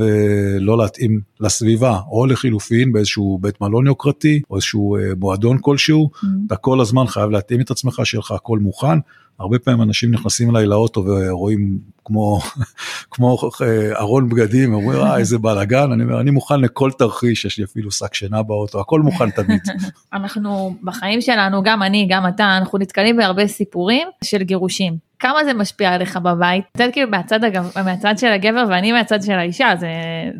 לא 0.60 0.78
להתאים 0.78 1.22
לסביבה, 1.40 2.00
או 2.12 2.26
לחילופין 2.26 2.92
באיזשהו 2.92 3.40
בית 3.42 3.62
מלון 3.62 3.88
יוקרתי, 3.88 4.42
או 4.50 4.56
איזשהו 4.56 4.98
מועדון 5.20 5.58
כלשהו, 5.62 6.10
mm-hmm. 6.14 6.28
אתה 6.48 6.56
כל 6.56 6.82
הזמן 6.82 7.08
חייב 7.08 7.30
להתאים 7.30 7.62
את 7.62 7.72
עצמך, 7.72 8.02
שיהיה 8.04 8.20
לך 8.20 8.32
הכל 8.32 8.60
מוכן. 8.60 9.00
הרבה 9.40 9.60
פעמים 9.60 9.82
אנשים 9.82 10.12
נכנסים 10.12 10.50
אליי 10.50 10.66
לאוטו 10.66 11.06
ורואים 11.06 11.80
כמו, 12.06 12.40
כמו 13.12 13.38
אה, 13.62 14.00
ארון 14.00 14.30
בגדים, 14.30 14.74
אומרים, 14.74 15.00
אה, 15.00 15.18
איזה 15.18 15.38
בלאגן, 15.38 15.92
אני 15.92 16.04
אומר, 16.04 16.22
אני 16.22 16.32
מוכן 16.32 16.60
לכל 16.60 16.92
תרחיש, 16.92 17.46
יש 17.46 17.58
לי 17.58 17.64
אפילו 17.64 17.92
שק 17.92 18.14
שינה 18.14 18.44
באוטו, 18.44 18.82
הכל 18.82 19.02
מוכן 19.02 19.30
תמיד. 19.30 19.62
אנחנו 20.14 20.76
בחיים 20.84 21.22
שלנו, 21.22 21.64
גם 21.64 21.84
אני, 21.84 22.08
גם 22.10 22.28
אתה, 22.28 22.58
אנחנו 22.58 22.78
נתקלים 22.78 23.18
בהרבה 23.18 23.48
סיפורים 23.48 24.08
של 24.24 24.44
גירושים. 24.44 25.07
כמה 25.20 25.44
זה 25.44 25.54
משפיע 25.54 25.94
עליך 25.94 26.18
בבית? 26.18 26.64
אתה 26.76 26.84
כאילו 26.92 27.10
מהצד, 27.10 27.40
מהצד 27.86 28.14
של 28.18 28.28
הגבר 28.28 28.64
ואני 28.70 28.92
מהצד 28.92 29.22
של 29.22 29.32
האישה, 29.32 29.74
זה, 29.80 29.88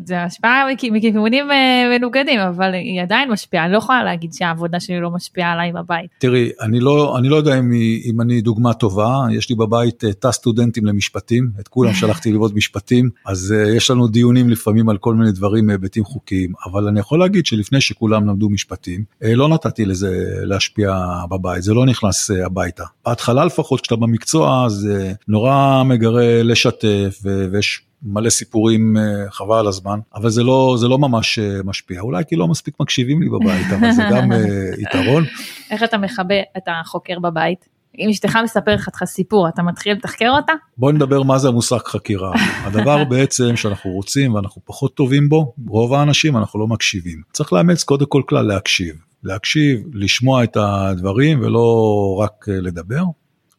זה 0.04 0.22
השפעה 0.22 0.64
מכיוונים 0.92 1.50
אה, 1.50 1.98
מנוגדים, 1.98 2.40
אבל 2.40 2.74
היא 2.74 3.02
עדיין 3.02 3.30
משפיעה, 3.30 3.64
אני 3.64 3.72
לא 3.72 3.78
יכולה 3.78 4.04
להגיד 4.04 4.32
שהעבודה 4.32 4.80
שלי 4.80 5.00
לא 5.00 5.10
משפיעה 5.10 5.52
עליי 5.52 5.72
בבית. 5.72 6.10
תראי, 6.18 6.50
אני 6.60 6.80
לא, 6.80 7.18
אני 7.18 7.28
לא 7.28 7.36
יודע 7.36 7.58
אם, 7.58 7.72
אם 8.04 8.20
אני 8.20 8.40
דוגמה 8.40 8.74
טובה, 8.74 9.16
יש 9.32 9.50
לי 9.50 9.56
בבית 9.56 10.04
אה, 10.04 10.12
תא 10.12 10.30
סטודנטים 10.30 10.86
למשפטים, 10.86 11.50
את 11.60 11.68
כולם 11.68 11.94
שלחתי 12.00 12.30
ללמוד 12.30 12.56
משפטים, 12.56 13.10
אז 13.26 13.54
uh, 13.56 13.68
יש 13.76 13.90
לנו 13.90 14.08
דיונים 14.08 14.50
לפעמים 14.50 14.88
על 14.88 14.98
כל 14.98 15.14
מיני 15.14 15.32
דברים 15.32 15.66
מהיבטים 15.66 16.04
חוקיים, 16.04 16.52
אבל 16.66 16.88
אני 16.88 17.00
יכול 17.00 17.18
להגיד 17.18 17.46
שלפני 17.46 17.80
שכולם 17.80 18.28
למדו 18.28 18.48
משפטים, 18.48 19.04
לא 19.22 19.48
נתתי 19.48 19.84
לזה 19.84 20.24
להשפיע 20.42 20.98
בבית, 21.30 21.62
זה 21.62 21.74
לא 21.74 21.86
נכנס 21.86 22.30
הביתה. 22.30 22.84
בהתחלה 23.06 23.44
לפחות, 23.44 23.80
כשאתה 23.80 23.96
במקצוע, 23.96 24.67
זה 24.68 25.12
נורא 25.28 25.82
מגרה 25.86 26.42
לשתף 26.42 27.18
ויש 27.22 27.82
מלא 28.02 28.30
סיפורים 28.30 28.96
אה, 28.96 29.30
חבל 29.30 29.58
על 29.58 29.66
הזמן, 29.66 29.98
אבל 30.14 30.30
זה 30.30 30.42
לא, 30.42 30.76
זה 30.78 30.88
לא 30.88 30.98
ממש 30.98 31.38
אה, 31.38 31.62
משפיע, 31.64 32.00
אולי 32.00 32.24
כי 32.28 32.36
לא 32.36 32.48
מספיק 32.48 32.74
מקשיבים 32.80 33.22
לי 33.22 33.28
בבית, 33.28 33.66
אבל 33.78 33.92
זה 33.92 34.02
גם 34.10 34.32
אה, 34.32 34.38
יתרון. 34.82 35.24
איך 35.70 35.82
אתה 35.82 35.98
מכבה 35.98 36.34
את 36.56 36.62
החוקר 36.66 37.18
בבית? 37.18 37.68
אם 37.98 38.08
אשתך 38.10 38.38
מספרת 38.44 38.78
לך 38.78 39.04
סיפור, 39.04 39.48
אתה 39.48 39.62
מתחיל 39.62 39.92
לתחקר 39.92 40.30
אותה? 40.36 40.52
בוא 40.78 40.92
נדבר 40.92 41.22
מה 41.22 41.38
זה 41.38 41.48
המושג 41.48 41.78
חקירה. 41.78 42.32
הדבר 42.64 43.04
בעצם 43.10 43.56
שאנחנו 43.56 43.90
רוצים 43.90 44.34
ואנחנו 44.34 44.62
פחות 44.64 44.94
טובים 44.94 45.28
בו, 45.28 45.54
רוב 45.68 45.94
האנשים 45.94 46.36
אנחנו 46.36 46.60
לא 46.60 46.66
מקשיבים. 46.66 47.22
צריך 47.32 47.52
לאמץ 47.52 47.84
קודם 47.84 48.06
כל 48.06 48.22
כלל 48.28 48.46
להקשיב. 48.46 48.96
להקשיב, 49.24 49.80
לשמוע 49.94 50.44
את 50.44 50.56
הדברים 50.60 51.40
ולא 51.40 52.16
רק 52.20 52.48
לדבר. 52.48 53.02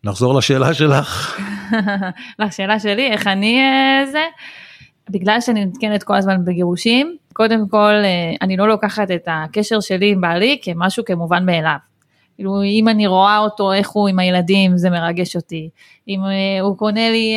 נחזור 0.04 0.34
לשאלה 0.34 0.74
שלך. 0.74 1.40
לשאלה 2.40 2.80
שלי, 2.80 3.12
איך 3.12 3.28
אני 3.28 3.62
אה, 3.62 4.06
זה? 4.12 4.24
בגלל 5.10 5.42
שאני 5.42 5.66
נתקנת 5.66 6.04
כל 6.04 6.16
הזמן 6.16 6.46
בגירושים, 6.46 7.16
קודם 7.34 7.68
כל 7.70 7.94
אה, 8.04 8.34
אני 8.42 8.58
לא 8.58 8.68
לוקחת 8.68 9.12
את 9.12 9.28
הקשר 9.28 9.80
שלי 9.80 10.12
עם 10.12 10.22
בעלי 10.22 10.60
כמשהו 10.62 11.06
כמובן 11.06 11.46
מאליו. 11.46 11.76
כאילו 12.36 12.64
אם 12.64 12.88
אני 12.88 13.08
רואה 13.08 13.38
אותו 13.38 13.74
איך 13.74 13.90
הוא 13.90 14.08
עם 14.08 14.20
הילדים 14.20 14.78
זה 14.78 14.90
מרגש 14.90 15.36
אותי. 15.36 15.70
אם 16.08 16.20
אה, 16.26 16.62
הוא 16.62 16.78
קונה 16.78 17.10
לי 17.10 17.36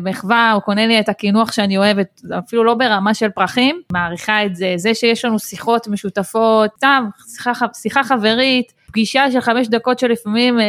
מחווה, 0.00 0.52
הוא 0.52 0.62
קונה 0.62 0.86
לי 0.86 1.00
את 1.00 1.08
הקינוח 1.08 1.52
שאני 1.52 1.78
אוהבת, 1.78 2.20
אפילו 2.38 2.64
לא 2.64 2.74
ברמה 2.74 3.14
של 3.14 3.28
פרחים, 3.28 3.80
מעריכה 3.92 4.44
את 4.44 4.56
זה. 4.56 4.74
זה 4.76 4.94
שיש 4.94 5.24
לנו 5.24 5.38
שיחות 5.38 5.88
משותפות, 5.88 6.70
סתם 6.76 7.04
שיחה, 7.36 7.52
שיחה 7.74 8.04
חברית, 8.04 8.72
פגישה 8.94 9.30
של 9.30 9.40
חמש 9.40 9.68
דקות 9.68 9.98
שלפעמים 9.98 10.60
אה, 10.60 10.64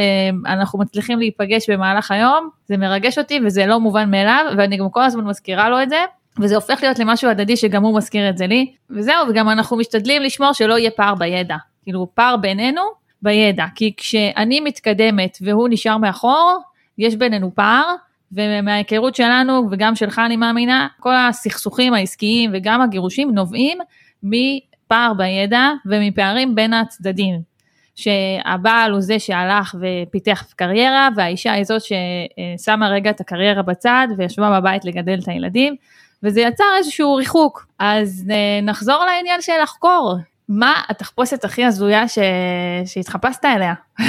אנחנו 0.45 0.79
מצליחים 0.79 1.19
להיפגש 1.19 1.69
במהלך 1.69 2.11
היום, 2.11 2.49
זה 2.65 2.77
מרגש 2.77 3.17
אותי 3.17 3.39
וזה 3.45 3.65
לא 3.65 3.79
מובן 3.79 4.11
מאליו, 4.11 4.45
ואני 4.57 4.77
גם 4.77 4.89
כל 4.89 5.03
הזמן 5.03 5.23
מזכירה 5.23 5.69
לו 5.69 5.83
את 5.83 5.89
זה. 5.89 5.97
וזה 6.39 6.55
הופך 6.55 6.79
להיות 6.81 6.99
למשהו 6.99 7.29
הדדי 7.29 7.57
שגם 7.57 7.83
הוא 7.83 7.97
מזכיר 7.97 8.29
את 8.29 8.37
זה 8.37 8.47
לי, 8.47 8.71
וזהו, 8.89 9.27
וגם 9.29 9.49
אנחנו 9.49 9.77
משתדלים 9.77 10.21
לשמור 10.21 10.53
שלא 10.53 10.77
יהיה 10.77 10.91
פער 10.91 11.15
בידע, 11.15 11.55
כאילו 11.83 12.07
פער 12.13 12.37
בינינו 12.37 12.81
בידע, 13.21 13.65
כי 13.75 13.93
כשאני 13.97 14.59
מתקדמת 14.59 15.37
והוא 15.41 15.67
נשאר 15.71 15.97
מאחור, 15.97 16.59
יש 16.97 17.15
בינינו 17.15 17.55
פער, 17.55 17.95
ומההיכרות 18.31 19.15
שלנו 19.15 19.67
וגם 19.71 19.95
שלך 19.95 20.21
אני 20.25 20.35
מאמינה, 20.35 20.87
כל 20.99 21.15
הסכסוכים 21.15 21.93
העסקיים 21.93 22.51
וגם 22.53 22.81
הגירושים 22.81 23.31
נובעים 23.31 23.77
מפער 24.23 25.13
בידע 25.13 25.69
ומפערים 25.85 26.55
בין 26.55 26.73
הצדדים. 26.73 27.54
שהבעל 27.95 28.91
הוא 28.91 29.01
זה 29.01 29.19
שהלך 29.19 29.75
ופיתח 29.81 30.43
קריירה 30.55 31.09
והאישה 31.15 31.51
היא 31.51 31.63
זאת 31.63 31.81
ששמה 31.81 32.89
רגע 32.89 33.09
את 33.09 33.21
הקריירה 33.21 33.61
בצד 33.61 34.07
וישבה 34.17 34.59
בבית 34.59 34.85
לגדל 34.85 35.19
את 35.23 35.27
הילדים 35.27 35.75
וזה 36.23 36.41
יצר 36.41 36.63
איזשהו 36.77 37.15
ריחוק. 37.15 37.67
אז 37.79 38.25
אה, 38.31 38.61
נחזור 38.61 39.05
לעניין 39.05 39.41
של 39.41 39.53
לחקור. 39.63 40.15
מה 40.49 40.73
התחפושת 40.89 41.43
הכי 41.43 41.65
הזויה 41.65 42.07
ש... 42.07 42.19
שהתחפשת 42.85 43.45
אליה? 43.45 43.73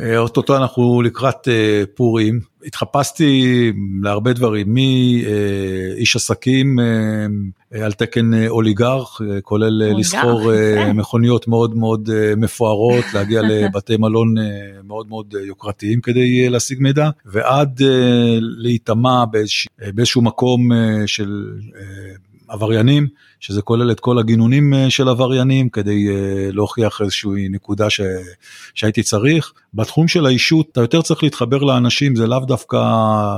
אה, 0.00 0.18
אוטוטו 0.18 0.56
אנחנו 0.56 1.02
לקראת 1.02 1.48
אה, 1.48 1.82
פורים, 1.94 2.40
התחפשתי 2.66 3.72
להרבה 4.02 4.32
דברים, 4.32 4.74
מאיש 4.74 6.16
עסקים 6.16 6.80
אה, 6.80 7.84
על 7.84 7.92
תקן 7.92 8.46
אוליגרך, 8.48 9.20
כולל 9.42 9.98
לסחור 9.98 10.52
מכוניות 10.94 11.48
מאוד 11.48 11.76
מאוד 11.76 12.10
מפוארות, 12.36 13.04
להגיע 13.14 13.42
לבתי 13.42 13.96
מלון 13.96 14.34
מאוד 14.84 15.08
מאוד 15.08 15.34
יוקרתיים 15.46 16.00
כדי 16.00 16.48
להשיג 16.48 16.82
מידע, 16.82 17.10
ועד 17.26 17.80
להיטמע 18.40 19.24
באיזשהו 19.94 20.22
מקום 20.22 20.68
של 21.06 21.52
עבריינים. 22.48 23.06
שזה 23.40 23.62
כולל 23.62 23.90
את 23.90 24.00
כל 24.00 24.18
הגינונים 24.18 24.74
אה, 24.74 24.90
של 24.90 25.08
עבריינים 25.08 25.68
כדי 25.68 26.08
אה, 26.08 26.50
להוכיח 26.52 27.00
איזושהי 27.00 27.48
נקודה 27.48 27.90
ש... 27.90 28.00
שהייתי 28.74 29.02
צריך. 29.02 29.52
בתחום 29.74 30.08
של 30.08 30.26
האישות 30.26 30.68
אתה 30.72 30.80
יותר 30.80 31.02
צריך 31.02 31.22
להתחבר 31.22 31.58
לאנשים, 31.58 32.16
זה 32.16 32.26
לאו 32.26 32.38
דווקא 32.38 32.76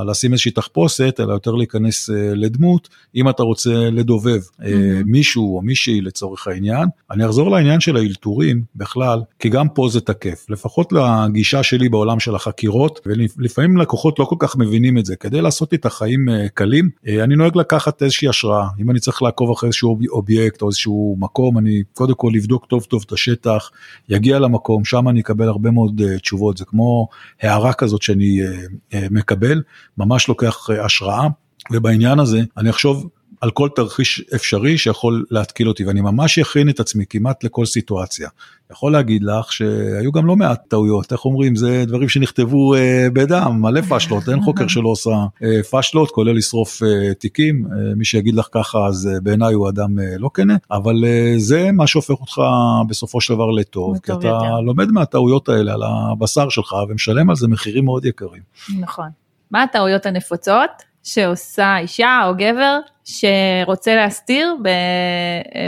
לשים 0.07 0.31
איזושהי 0.31 0.51
תחפושת, 0.51 1.19
אלא 1.19 1.33
יותר 1.33 1.51
להיכנס 1.51 2.09
אה, 2.09 2.15
לדמות, 2.35 2.89
אם 3.15 3.29
אתה 3.29 3.43
רוצה 3.43 3.69
לדובב 3.69 4.39
mm-hmm. 4.41 4.65
מישהו 5.05 5.55
או 5.55 5.61
מישהי 5.61 6.01
לצורך 6.01 6.47
העניין. 6.47 6.87
אני 7.11 7.25
אחזור 7.25 7.51
לעניין 7.51 7.79
של 7.79 7.97
האלתורים 7.97 8.63
בכלל, 8.75 9.21
כי 9.39 9.49
גם 9.49 9.69
פה 9.69 9.89
זה 9.91 10.01
תקף, 10.01 10.45
לפחות 10.49 10.93
לגישה 10.93 11.63
שלי 11.63 11.89
בעולם 11.89 12.19
של 12.19 12.35
החקירות, 12.35 12.99
ולפעמים 13.05 13.77
לקוחות 13.77 14.19
לא 14.19 14.25
כל 14.25 14.35
כך 14.39 14.55
מבינים 14.57 14.97
את 14.97 15.05
זה, 15.05 15.15
כדי 15.15 15.41
לעשות 15.41 15.73
את 15.73 15.85
החיים 15.85 16.25
קלים, 16.53 16.89
אני 17.07 17.35
נוהג 17.35 17.57
לקחת 17.57 18.03
איזושהי 18.03 18.27
השראה, 18.27 18.67
אם 18.79 18.91
אני 18.91 18.99
צריך 18.99 19.21
לעקוב 19.21 19.51
אחרי 19.51 19.67
איזשהו 19.67 19.90
אובייקט 20.09 20.61
או 20.61 20.67
איזשהו 20.67 21.15
מקום, 21.19 21.57
אני 21.57 21.83
קודם 21.93 22.13
כל 22.13 22.31
לבדוק 22.33 22.65
טוב 22.65 22.83
טוב 22.83 23.03
את 23.07 23.11
השטח, 23.11 23.71
יגיע 24.09 24.39
למקום, 24.39 24.85
שם 24.85 25.09
אני 25.09 25.21
אקבל 25.21 25.47
הרבה 25.47 25.71
מאוד 25.71 26.01
uh, 26.01 26.19
תשובות, 26.19 26.57
זה 26.57 26.65
כמו 26.65 27.07
הערה 27.41 27.73
כזאת 27.73 28.01
שאני 28.01 28.39
uh, 28.41 28.93
uh, 28.93 28.95
מקבל, 29.11 29.61
ממש 29.97 30.27
לוקח 30.27 30.69
uh, 30.69 30.85
השראה, 30.85 31.27
ובעניין 31.71 32.19
הזה 32.19 32.41
אני 32.57 32.69
אחשוב 32.69 33.09
על 33.41 33.51
כל 33.51 33.69
תרחיש 33.75 34.21
אפשרי 34.35 34.77
שיכול 34.77 35.25
להתקיל 35.31 35.67
אותי, 35.67 35.85
ואני 35.85 36.01
ממש 36.01 36.39
אכין 36.39 36.69
את 36.69 36.79
עצמי 36.79 37.05
כמעט 37.09 37.43
לכל 37.43 37.65
סיטואציה. 37.65 38.29
יכול 38.71 38.91
להגיד 38.91 39.23
לך 39.23 39.53
שהיו 39.53 40.11
גם 40.11 40.25
לא 40.25 40.35
מעט 40.35 40.61
טעויות, 40.67 41.11
איך 41.11 41.25
אומרים, 41.25 41.55
זה 41.55 41.83
דברים 41.87 42.09
שנכתבו 42.09 42.75
אה, 42.75 43.07
בדם, 43.13 43.57
מלא 43.61 43.81
פשלות, 43.81 44.29
אין 44.29 44.41
חוקר 44.41 44.67
שלא 44.67 44.89
עושה 44.89 45.09
אה, 45.43 45.63
פשלות, 45.71 46.11
כולל 46.11 46.37
לשרוף 46.37 46.83
אה, 46.83 47.13
תיקים, 47.13 47.65
אה, 47.71 47.95
מי 47.95 48.05
שיגיד 48.05 48.35
לך 48.35 48.47
ככה 48.51 48.79
אז 48.87 49.09
אה, 49.13 49.19
בעיניי 49.19 49.53
הוא 49.53 49.69
אדם 49.69 49.99
אה, 49.99 50.17
לא 50.17 50.29
כנה, 50.33 50.55
אבל 50.71 51.05
אה, 51.05 51.33
זה 51.37 51.71
מה 51.71 51.87
שהופך 51.87 52.09
אותך 52.21 52.41
בסופו 52.87 53.21
של 53.21 53.33
דבר 53.33 53.51
לטוב, 53.51 53.97
כי 53.99 54.11
אתה 54.11 54.27
יותר. 54.27 54.59
לומד 54.59 54.91
מהטעויות 54.91 55.49
האלה 55.49 55.73
על 55.73 55.81
הבשר 55.83 56.49
שלך 56.49 56.73
ומשלם 56.89 57.29
על 57.29 57.35
זה 57.35 57.47
מחירים 57.47 57.85
מאוד 57.85 58.05
יקרים. 58.05 58.41
נכון. 58.79 59.09
מה 59.51 59.63
הטעויות 59.63 60.05
הנפוצות? 60.05 60.91
שעושה 61.03 61.77
אישה 61.77 62.21
או 62.27 62.33
גבר 62.35 62.79
שרוצה 63.19 63.95
להסתיר 63.95 64.55
ב... 64.63 64.69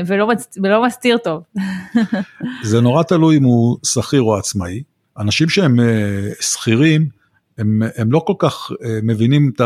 ולא, 0.07 0.27
מצ... 0.27 0.57
ולא 0.63 0.85
מסתיר 0.85 1.17
טוב. 1.17 1.43
זה 2.63 2.81
נורא 2.81 3.03
תלוי 3.03 3.37
אם 3.37 3.43
הוא 3.43 3.77
שכיר 3.85 4.21
או 4.21 4.35
עצמאי. 4.35 4.83
אנשים 5.19 5.49
שהם 5.49 5.79
אה, 5.79 6.29
שכירים, 6.41 7.07
הם, 7.57 7.81
הם 7.95 8.11
לא 8.11 8.23
כל 8.27 8.33
כך 8.39 8.71
אה, 8.85 8.99
מבינים 9.03 9.51
את 9.55 9.61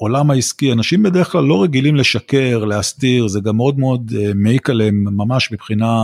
העולם 0.00 0.30
העסקי, 0.30 0.72
אנשים 0.72 1.02
בדרך 1.02 1.32
כלל 1.32 1.44
לא 1.44 1.62
רגילים 1.62 1.96
לשקר, 1.96 2.64
להסתיר, 2.64 3.28
זה 3.28 3.40
גם 3.40 3.56
מאוד 3.56 3.78
מאוד 3.78 4.12
אה, 4.18 4.30
מעיק 4.34 4.70
עליהם 4.70 5.04
ממש 5.04 5.52
מבחינה 5.52 6.02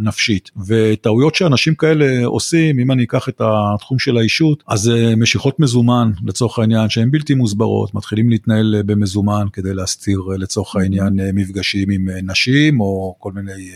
נפשית. 0.00 0.50
וטעויות 0.66 1.34
שאנשים 1.34 1.74
כאלה 1.74 2.24
עושים, 2.24 2.78
אם 2.78 2.90
אני 2.90 3.04
אקח 3.04 3.28
את 3.28 3.40
התחום 3.44 3.98
של 3.98 4.16
האישות, 4.16 4.62
אז 4.68 4.80
זה 4.80 5.14
משיכות 5.16 5.60
מזומן 5.60 6.12
לצורך 6.24 6.58
העניין, 6.58 6.88
שהן 6.88 7.10
בלתי 7.10 7.34
מוסברות, 7.34 7.94
מתחילים 7.94 8.30
להתנהל 8.30 8.74
אה, 8.76 8.82
במזומן 8.82 9.46
כדי 9.52 9.74
להסתיר 9.74 10.20
אה, 10.32 10.36
לצורך 10.38 10.76
העניין 10.76 11.18
מפגשים 11.34 11.90
עם 11.90 12.08
נשים 12.22 12.80
או 12.80 13.14
כל 13.18 13.32
מיני 13.32 13.70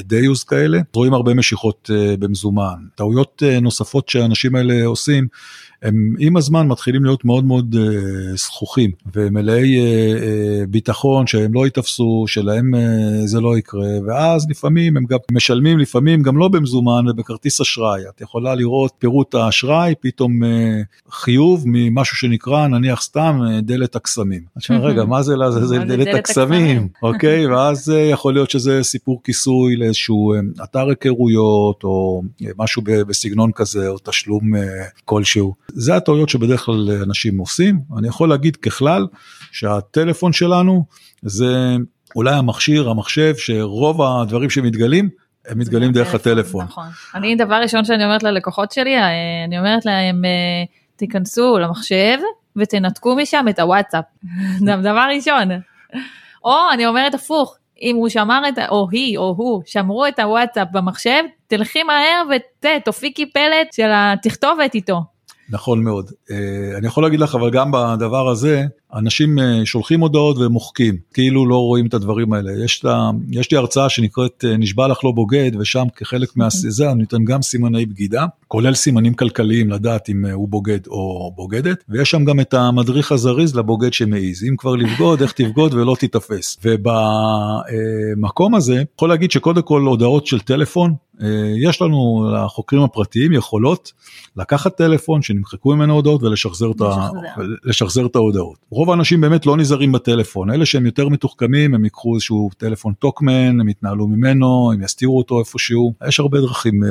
דיוס 0.00 0.44
כאלה. 0.44 0.80
רואים 0.94 1.14
הרבה 1.14 1.34
משיכות 1.34 1.90
במזומן. 2.18 2.74
טעויות 2.94 3.42
נוספות 3.62 4.08
שהאנשים 4.08 4.54
האלה 4.54 4.84
עושים, 4.84 5.26
הם 5.84 6.14
עם 6.18 6.36
הזמן 6.36 6.68
מתחילים 6.68 7.04
להיות 7.04 7.24
מאוד 7.24 7.44
מאוד 7.44 7.74
uh, 7.74 8.36
זכוכים 8.36 8.90
ומלאי 9.14 9.76
uh, 9.76 10.18
uh, 10.18 10.66
ביטחון 10.68 11.26
שהם 11.26 11.54
לא 11.54 11.64
ייתפסו, 11.64 12.24
שלהם 12.26 12.70
זה 13.24 13.40
לא 13.40 13.58
יקרה, 13.58 13.88
ואז 14.06 14.46
לפעמים 14.50 14.96
הם 14.96 15.04
גם 15.04 15.18
משלמים 15.32 15.78
לפעמים 15.78 16.22
גם 16.22 16.38
לא 16.38 16.48
במזומן 16.48 17.08
ובכרטיס 17.08 17.60
אשראי. 17.60 18.02
את 18.08 18.20
יכולה 18.20 18.54
לראות 18.54 18.92
פירוט 18.98 19.34
האשראי, 19.34 19.94
פתאום 20.00 20.40
חיוב 21.10 21.64
ממשהו 21.66 22.16
שנקרא 22.16 22.66
נניח 22.66 23.02
סתם 23.02 23.40
דלת 23.62 23.96
הקסמים. 23.96 24.42
שואלת 24.58 24.82
רגע 24.82 25.04
מה 25.14 25.22
זה 25.22 25.36
לזה 25.36 25.66
זה 25.66 25.78
דלת 25.78 26.14
הקסמים, 26.14 26.88
אוקיי? 27.02 27.46
ואז 27.46 27.92
יכול 28.12 28.32
להיות 28.32 28.50
שזה 28.50 28.82
סיפור 28.82 29.20
כיסוי 29.24 29.76
לאיזשהו 29.76 30.34
אתר 30.62 30.88
היכרויות 30.88 31.84
או 31.84 32.22
משהו 32.58 32.82
בסגנון 32.84 33.50
כזה 33.52 33.88
או 33.88 33.96
תשלום 34.04 34.50
כלשהו. 35.04 35.54
זה 35.74 35.96
הטעויות 35.96 36.28
שבדרך 36.28 36.60
כלל 36.60 37.02
אנשים 37.02 37.38
עושים. 37.38 37.80
אני 37.98 38.08
יכול 38.08 38.28
להגיד 38.28 38.56
ככלל 38.56 39.06
שהטלפון 39.52 40.32
שלנו 40.32 40.84
זה 41.22 41.76
אולי 42.16 42.34
המכשיר, 42.34 42.88
המחשב, 42.90 43.34
שרוב 43.36 44.02
הדברים 44.02 44.50
שמתגלים, 44.50 45.08
הם 45.48 45.58
מתגלים 45.58 45.92
דרך 45.92 46.14
הטלפון. 46.14 46.64
נכון. 46.64 46.86
אני 47.14 47.36
דבר 47.36 47.54
ראשון 47.54 47.84
שאני 47.84 48.04
אומרת 48.04 48.22
ללקוחות 48.22 48.72
שלי, 48.72 48.96
אה, 48.96 49.10
אני 49.46 49.58
אומרת 49.58 49.86
להם, 49.86 50.24
אה, 50.24 50.64
תיכנסו 50.96 51.58
למחשב 51.58 52.18
ותנתקו 52.56 53.16
משם 53.16 53.46
את 53.50 53.58
הוואטסאפ. 53.58 54.04
דבר 54.82 55.06
ראשון. 55.16 55.48
או 56.44 56.56
אני 56.72 56.86
אומרת 56.86 57.14
הפוך, 57.14 57.56
אם 57.82 57.96
הוא 57.96 58.08
שמר 58.08 58.42
את, 58.48 58.58
או 58.68 58.88
היא 58.90 59.18
או 59.18 59.34
הוא, 59.36 59.62
שמרו 59.66 60.06
את 60.06 60.18
הוואטסאפ 60.18 60.68
במחשב, 60.72 61.22
תלכי 61.46 61.82
מהר 61.82 62.22
ותופיקי 62.62 63.32
פלט 63.32 63.72
של 63.72 63.90
התכתובת 63.94 64.74
איתו. 64.74 65.13
נכון 65.48 65.84
מאוד. 65.84 66.10
אה, 66.30 66.36
אני 66.78 66.86
יכול 66.86 67.02
להגיד 67.02 67.20
לך, 67.20 67.34
אבל 67.34 67.50
גם 67.50 67.70
בדבר 67.72 68.28
הזה, 68.28 68.64
אנשים 68.94 69.38
אה, 69.38 69.60
שולחים 69.64 70.00
הודעות 70.00 70.38
ומוחקים, 70.38 70.96
כאילו 71.14 71.46
לא 71.48 71.56
רואים 71.56 71.86
את 71.86 71.94
הדברים 71.94 72.32
האלה. 72.32 72.64
יש, 72.64 72.84
לה, 72.84 73.10
יש 73.30 73.50
לי 73.50 73.58
הרצאה 73.58 73.88
שנקראת 73.88 74.44
אה, 74.48 74.56
נשבע 74.56 74.88
לך 74.88 75.04
לא 75.04 75.12
בוגד, 75.12 75.50
ושם 75.58 75.86
כחלק 75.96 76.36
מהזה 76.36 76.90
אני 76.90 77.00
נותן 77.00 77.24
גם 77.24 77.42
סימני 77.42 77.86
בגידה, 77.86 78.26
כולל 78.48 78.74
סימנים 78.74 79.14
כלכליים 79.14 79.70
לדעת 79.70 80.08
אם 80.08 80.26
הוא 80.26 80.48
בוגד 80.48 80.86
או 80.86 81.32
בוגדת, 81.36 81.84
ויש 81.88 82.10
שם 82.10 82.24
גם 82.24 82.40
את 82.40 82.54
המדריך 82.54 83.12
הזריז 83.12 83.56
לבוגד 83.56 83.92
שמעיז. 83.92 84.44
אם 84.44 84.56
כבר 84.56 84.74
לבגוד, 84.74 85.22
איך 85.22 85.32
תבגוד 85.32 85.74
ולא 85.74 85.96
תיתפס. 85.98 86.58
ובמקום 86.64 88.54
הזה, 88.54 88.82
יכול 88.94 89.08
להגיד 89.08 89.30
שקודם 89.30 89.62
כל 89.62 89.80
הודעות 89.80 90.26
של 90.26 90.40
טלפון, 90.40 90.94
יש 91.68 91.82
לנו 91.82 92.30
לחוקרים 92.34 92.82
הפרטיים 92.82 93.32
יכולות 93.32 93.92
לקחת 94.36 94.76
טלפון 94.76 95.22
שנמחקו 95.22 95.74
ממנו 95.74 95.94
הודעות 95.94 96.22
ולשחזר 96.22 98.06
את 98.06 98.16
ההודעות. 98.16 98.58
רוב 98.84 98.90
האנשים 98.90 99.20
באמת 99.20 99.46
לא 99.46 99.56
נזהרים 99.56 99.92
בטלפון, 99.92 100.50
אלה 100.50 100.66
שהם 100.66 100.86
יותר 100.86 101.08
מתוחכמים 101.08 101.74
הם 101.74 101.84
ייקחו 101.84 102.14
איזשהו 102.14 102.50
טלפון 102.58 102.92
טוקמן, 102.94 103.60
הם 103.60 103.68
יתנהלו 103.68 104.08
ממנו, 104.08 104.72
הם 104.74 104.82
יסתירו 104.82 105.18
אותו 105.18 105.40
איפשהו, 105.40 105.94
יש 106.08 106.20
הרבה 106.20 106.40
דרכים 106.40 106.84
אה, 106.84 106.88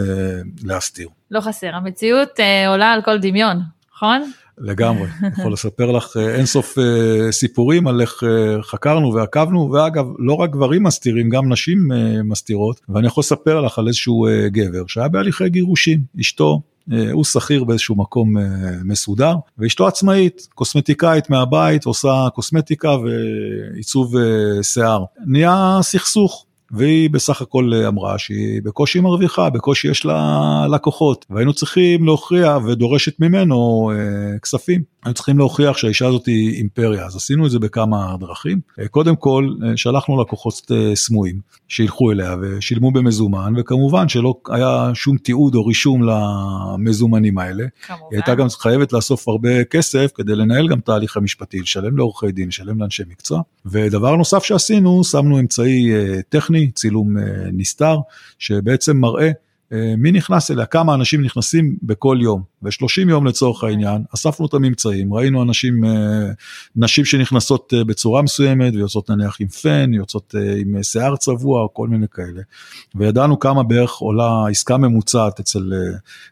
להסתיר. 0.64 1.08
לא 1.32 1.42
חסר, 1.42 1.76
המציאות 1.76 2.40
אה, 2.40 2.70
עולה 2.70 2.92
על 2.92 3.02
כל 3.02 3.18
דמיון, 3.18 3.58
נכון? 3.96 4.22
לגמרי, 4.58 5.08
יכול 5.40 5.54
לספר 5.54 5.92
לך 5.92 6.18
אה, 6.18 6.36
אינסוף 6.36 6.80
אה, 6.80 7.32
סיפורים 7.32 7.88
על 7.88 8.02
איך 8.02 8.24
אה, 8.24 8.64
חקרנו 8.64 9.14
ועקבנו, 9.14 9.72
ואגב, 9.72 10.06
לא 10.20 10.34
רק 10.34 10.50
גברים 10.50 10.84
מסתירים, 10.84 11.30
גם 11.30 11.52
נשים 11.52 11.92
אה, 11.92 12.24
מסתירות, 12.24 12.82
ואני 12.90 13.08
יכול 13.08 13.22
לספר 13.22 13.62
לך 13.62 13.80
על 13.80 13.88
איזשהו 13.88 14.28
אה, 14.28 14.50
גבר 14.50 14.88
שהיה 14.88 15.08
בהליכי 15.08 15.50
גירושים, 15.50 16.00
אשתו 16.20 16.62
הוא 17.12 17.24
שכיר 17.24 17.64
באיזשהו 17.64 17.96
מקום 17.96 18.38
אה, 18.38 18.44
מסודר, 18.86 19.36
ואשתו 19.58 19.88
עצמאית, 19.88 20.48
קוסמטיקאית 20.56 21.30
מהבית, 21.30 21.86
עושה 21.86 22.28
קוסמטיקה 22.36 22.96
ועיצוב 22.98 24.16
אה, 24.18 24.64
שיער. 24.64 25.04
נהיה 25.26 25.80
סכסוך. 25.82 26.46
והיא 26.74 27.10
בסך 27.10 27.42
הכל 27.42 27.72
אמרה 27.88 28.18
שהיא 28.18 28.62
בקושי 28.64 29.00
מרוויחה, 29.00 29.50
בקושי 29.50 29.88
יש 29.88 30.06
לה 30.06 30.68
לקוחות, 30.72 31.26
והיינו 31.30 31.54
צריכים 31.54 32.06
להוכיח 32.06 32.58
ודורשת 32.66 33.20
ממנו 33.20 33.92
אה, 33.96 34.40
כספים. 34.40 34.94
היינו 35.04 35.14
צריכים 35.14 35.38
להוכיח 35.38 35.78
שהאישה 35.78 36.08
הזאת 36.08 36.26
היא 36.26 36.54
אימפריה, 36.54 37.06
אז 37.06 37.16
עשינו 37.16 37.46
את 37.46 37.52
זה 37.52 37.60
בכמה 37.60 38.16
דרכים. 38.20 38.60
אה, 38.80 38.88
קודם 38.88 39.16
כל, 39.16 39.54
אה, 39.64 39.78
שלחנו 39.78 40.22
לקוחות 40.22 40.72
אה, 40.72 40.96
סמויים 40.96 41.40
שילכו 41.68 42.12
אליה 42.12 42.36
ושילמו 42.42 42.92
במזומן, 42.92 43.54
וכמובן 43.58 44.10
שלא 44.10 44.36
היה 44.50 44.92
שום 44.94 45.18
תיעוד 45.18 45.56
או 45.56 45.66
רישום 45.66 46.02
למזומנים 46.04 47.38
האלה. 47.38 47.64
כמובן. 47.82 48.04
היא 48.12 48.18
הייתה 48.18 48.36
גם 48.36 48.48
חייבת 48.50 48.94
לאסוף 48.94 49.28
הרבה 49.28 49.64
כסף 49.64 50.12
כדי 50.16 50.36
לנהל 50.36 50.68
גם 50.68 50.80
תהליך 50.80 51.18
המשפטי, 51.18 51.60
לשלם 51.60 51.98
לעורכי 51.98 52.32
דין, 52.32 52.48
לשלם 52.48 52.82
לאנשי 52.82 53.04
מקצוע. 53.10 53.42
ודבר 53.66 54.16
נוסף 54.16 54.44
שעשינו, 54.44 55.04
שמנו 55.04 55.40
אמצעי 55.40 55.92
טכני, 56.30 56.63
צילום 56.72 57.16
נסתר, 57.54 57.98
שבעצם 58.40 58.98
מראה 58.98 59.32
אה, 59.74 59.94
מי 59.98 60.12
נכנס 60.12 60.52
אליה, 60.52 60.66
כמה 60.66 60.94
אנשים 60.94 61.22
נכנסים 61.22 61.76
בכל 61.84 62.18
יום, 62.22 62.44
ו-30 62.64 63.10
יום 63.10 63.26
לצורך 63.26 63.64
העניין, 63.64 64.04
אספנו 64.16 64.46
את 64.46 64.54
הממצאים, 64.54 65.14
ראינו 65.14 65.44
אנשים, 65.44 65.86
אה, 65.86 66.32
נשים 66.76 67.06
שנכנסות 67.06 67.74
אה, 67.78 67.84
בצורה 67.84 68.22
מסוימת 68.22 68.74
ויוצאות 68.74 69.10
נניח 69.10 69.38
עם 69.40 69.48
פן, 69.48 69.94
יוצאות 69.94 70.36
עם 70.58 70.84
שיער 70.84 71.16
צבוע 71.16 71.62
או 71.62 71.74
כל 71.74 71.88
מיני 71.88 72.06
כאלה, 72.12 72.42
וידענו 72.96 73.40
כמה 73.40 73.64
בערך 73.64 73.92
עולה 73.92 74.48
עסקה 74.50 74.78
ממוצעת 74.78 75.40
אצל, 75.40 75.74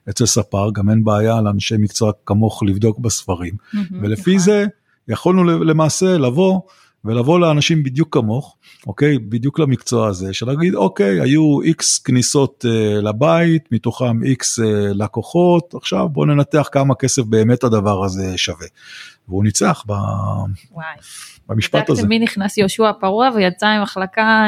אצל 0.09 0.25
ספר, 0.25 0.69
גם 0.73 0.89
אין 0.89 1.03
בעיה 1.03 1.41
לאנשי 1.41 1.75
מקצוע 1.79 2.11
כמוך 2.25 2.63
לבדוק 2.63 2.99
בספרים, 2.99 3.53
ולפי 4.01 4.35
נכון. 4.35 4.45
זה 4.45 4.65
יכולנו 5.07 5.43
למעשה 5.43 6.17
לבוא 6.17 6.61
ולבוא 7.05 7.39
לאנשים 7.39 7.83
בדיוק 7.83 8.13
כמוך, 8.13 8.57
אוקיי, 8.87 9.19
בדיוק 9.19 9.59
למקצוע 9.59 10.07
הזה, 10.07 10.33
של 10.33 10.47
להגיד, 10.47 10.75
אוקיי, 10.75 11.21
היו 11.21 11.61
איקס 11.61 11.99
כניסות 11.99 12.65
uh, 12.67 13.01
לבית, 13.01 13.71
מתוכם 13.71 14.23
איקס 14.23 14.59
uh, 14.59 14.63
לקוחות, 14.93 15.73
עכשיו 15.73 16.09
בוא 16.09 16.25
ננתח 16.25 16.69
כמה 16.71 16.95
כסף 16.95 17.21
באמת 17.23 17.63
הדבר 17.63 18.05
הזה 18.05 18.37
שווה. 18.37 18.67
והוא 19.27 19.43
ניצח 19.43 19.83
ב... 19.87 19.91
וואי. 20.71 20.85
במשפט 21.47 21.89
הזה. 21.89 22.07
מי 22.07 22.19
נכנס 22.19 22.57
יהושע 22.57 22.91
פרוע 22.99 23.29
ויצא 23.35 23.67
עם 23.67 23.81
מחלקה 23.81 24.45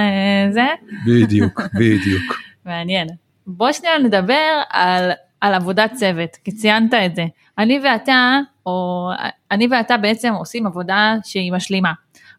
uh, 0.50 0.54
זה? 0.54 0.68
בדיוק, 1.06 1.62
בדיוק. 1.80 2.40
מעניין. 2.66 3.08
בוא 3.48 3.72
שנייה 3.72 3.98
נדבר 3.98 4.62
על, 4.70 5.12
על 5.42 5.54
עבודת 5.54 5.92
צוות, 5.94 6.30
כי 6.44 6.52
ציינת 6.52 6.94
את 6.94 7.16
זה. 7.16 7.26
אני 7.58 7.80
ואתה, 7.84 8.40
או 8.66 9.10
אני 9.52 9.68
ואתה 9.72 9.98
בעצם 9.98 10.34
עושים 10.34 10.68
עבודה 10.68 11.16
שהיא 11.24 11.52
משלימה. 11.54 11.92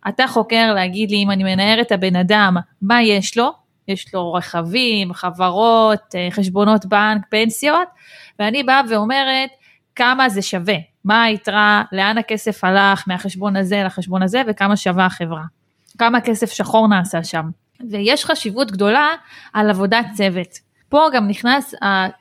אתה 0.09 0.27
חוקר 0.27 0.73
להגיד 0.75 1.11
לי 1.11 1.17
אם 1.17 1.31
אני 1.31 1.45
מנער 1.45 1.81
את 1.81 1.93
הבן 1.93 2.17
אדם, 2.17 2.57
מה 2.83 3.03
יש 3.03 3.37
לו? 3.39 3.53
יש 3.89 4.15
לו 4.15 4.33
רכבים, 4.33 5.13
חברות, 5.13 6.15
אה, 6.15 6.29
חשבונות 6.31 6.87
בנק, 6.87 7.23
פנסיות, 7.31 7.89
ואני 8.39 8.63
באה 8.63 8.81
ואומרת 8.91 9.51
כמה 9.97 10.29
זה 10.29 10.43
שווה, 10.43 10.75
מה 11.05 11.23
היתרה, 11.23 11.83
לאן 11.93 12.19
הכסף 12.19 12.65
הלך 12.65 13.05
מהחשבון 13.07 13.57
הזה 13.57 13.83
לחשבון 13.85 14.23
הזה 14.23 14.43
וכמה 14.47 14.77
שווה 14.77 15.07
החברה, 15.07 15.43
כמה 15.99 16.21
כסף 16.21 16.53
שחור 16.53 16.89
נעשה 16.89 17.25
שם. 17.25 17.51
ויש 17.91 18.25
חשיבות 18.25 18.71
גדולה 18.71 19.09
על 19.53 19.71
עבודת 19.71 20.07
צוות. 20.15 20.59
פה 20.89 21.07
גם 21.13 21.29
נכנס 21.29 21.75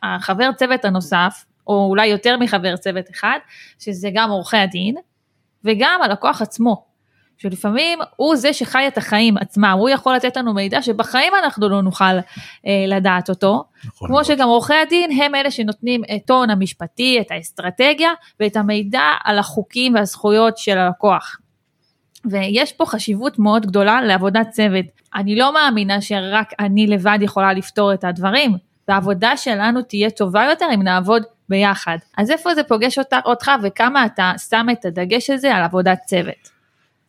החבר 0.04 0.52
צוות 0.52 0.86
הנוסף, 0.86 1.46
או 1.68 1.88
אולי 1.90 2.08
יותר 2.08 2.38
מחבר 2.38 2.78
צוות 2.78 3.06
אחד, 3.12 3.40
שזה 3.80 4.10
גם 4.14 4.30
עורכי 4.30 4.58
הדין, 4.58 4.96
וגם 5.64 6.00
הלקוח 6.04 6.42
עצמו. 6.42 6.93
שלפעמים 7.38 8.00
הוא 8.16 8.36
זה 8.36 8.54
שחי 8.54 8.88
את 8.88 8.98
החיים 8.98 9.38
עצמם, 9.38 9.76
הוא 9.80 9.90
יכול 9.90 10.16
לתת 10.16 10.38
לנו 10.38 10.54
מידע 10.54 10.82
שבחיים 10.82 11.34
אנחנו 11.44 11.70
לא 11.70 11.82
נוכל 11.82 12.04
אה, 12.68 12.86
לדעת 12.88 13.30
אותו, 13.30 13.64
נכון 13.86 14.08
כמו 14.08 14.16
מאוד. 14.16 14.26
שגם 14.26 14.48
עורכי 14.48 14.74
הדין 14.74 15.22
הם 15.22 15.36
אלה 15.36 15.52
שנותנים 15.52 16.02
את 16.16 16.22
טון 16.28 16.50
המשפטי, 16.50 17.18
את 17.22 17.32
האסטרטגיה 17.32 18.12
ואת 18.40 18.58
המידע 18.58 19.10
על 19.24 19.40
החוקים 19.40 19.96
והזכויות 19.96 20.58
של 20.58 20.78
הלקוח. 20.78 21.38
ויש 22.26 22.74
פה 22.74 22.86
חשיבות 22.86 23.40
מאוד 23.40 23.66
גדולה 23.66 24.02
לעבודת 24.02 24.50
צוות. 24.50 24.86
אני 25.16 25.36
לא 25.36 25.54
מאמינה 25.54 26.02
שרק 26.02 26.54
אני 26.60 26.88
לבד 26.88 27.18
יכולה 27.22 27.54
לפתור 27.54 27.94
את 27.94 28.04
הדברים. 28.04 28.58
והעבודה 28.88 29.38
שלנו 29.38 29.82
תהיה 29.82 30.10
טובה 30.10 30.46
יותר 30.50 30.66
אם 30.76 30.84
נעבוד 30.84 31.24
ביחד. 31.50 31.98
אז 32.18 32.32
איפה 32.32 32.56
זה 32.56 32.64
פוגש 32.64 33.00
אותך, 33.00 33.18
אותך 33.26 33.52
וכמה 33.64 34.06
אתה 34.06 34.32
שם 34.50 34.68
את 34.72 34.86
הדגש 34.86 35.30
הזה 35.30 35.56
על 35.56 35.64
עבודת 35.64 36.00
צוות? 36.06 36.53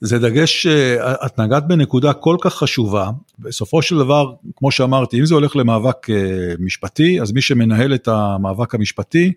זה 0.06 0.18
דגש, 0.18 0.66
אה, 0.66 1.14
את 1.26 1.40
נגעת 1.40 1.68
בנקודה 1.68 2.12
כל 2.12 2.36
כך 2.40 2.54
חשובה, 2.54 3.10
בסופו 3.38 3.82
של 3.82 3.98
דבר, 3.98 4.32
כמו 4.56 4.70
שאמרתי, 4.70 5.20
אם 5.20 5.26
זה 5.26 5.34
הולך 5.34 5.56
למאבק 5.56 6.10
אה, 6.10 6.16
משפטי, 6.58 7.20
אז 7.20 7.32
מי 7.32 7.42
שמנהל 7.42 7.94
את 7.94 8.08
המאבק 8.08 8.74
המשפטי 8.74 9.32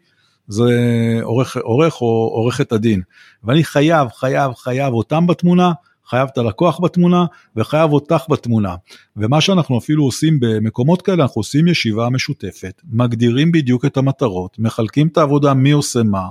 זה 0.47 0.63
עורך, 1.23 1.57
עורך 1.57 2.01
או 2.01 2.31
עורכת 2.33 2.71
הדין. 2.71 3.01
ואני 3.43 3.63
חייב, 3.63 4.07
חייב, 4.09 4.53
חייב 4.53 4.93
אותם 4.93 5.27
בתמונה, 5.27 5.71
חייב 6.09 6.29
את 6.33 6.37
הלקוח 6.37 6.79
בתמונה 6.79 7.25
וחייב 7.55 7.93
אותך 7.93 8.23
בתמונה. 8.29 8.75
ומה 9.17 9.41
שאנחנו 9.41 9.77
אפילו 9.77 10.03
עושים 10.03 10.39
במקומות 10.39 11.01
כאלה, 11.01 11.23
אנחנו 11.23 11.39
עושים 11.39 11.67
ישיבה 11.67 12.09
משותפת, 12.09 12.81
מגדירים 12.91 13.51
בדיוק 13.51 13.85
את 13.85 13.97
המטרות, 13.97 14.59
מחלקים 14.59 15.07
את 15.07 15.17
העבודה 15.17 15.53
מי 15.53 15.71
עושה 15.71 16.03
מה, 16.03 16.27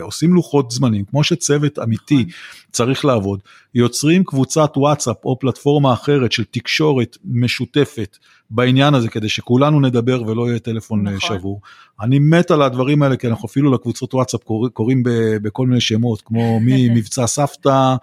עושים 0.00 0.34
לוחות 0.34 0.70
זמנים, 0.70 1.04
כמו 1.04 1.24
שצוות 1.24 1.78
אמיתי 1.78 2.14
נכון. 2.14 2.32
צריך 2.72 3.04
לעבוד, 3.04 3.40
יוצרים 3.74 4.24
קבוצת 4.24 4.72
וואטסאפ 4.76 5.24
או 5.24 5.38
פלטפורמה 5.38 5.92
אחרת 5.92 6.32
של 6.32 6.44
תקשורת 6.44 7.16
משותפת 7.24 8.18
בעניין 8.50 8.94
הזה, 8.94 9.08
כדי 9.08 9.28
שכולנו 9.28 9.80
נדבר 9.80 10.22
ולא 10.22 10.48
יהיה 10.48 10.58
טלפון 10.58 11.06
אה, 11.06 11.12
נכון. 11.12 11.38
שבור. 11.38 11.60
אני 12.00 12.18
מת 12.18 12.50
על 12.50 12.62
הדברים 12.62 13.02
האלה, 13.02 13.16
כי 13.16 13.26
אנחנו 13.26 13.48
אפילו 13.48 13.72
לקבוצות 13.72 14.14
וואטסאפ 14.14 14.42
קורא, 14.42 14.68
קוראים 14.68 15.02
בכל 15.42 15.66
מיני 15.66 15.80
שמות, 15.80 16.22
כמו 16.24 16.60
ממבצע 16.66 17.26
ספתא 17.26 17.94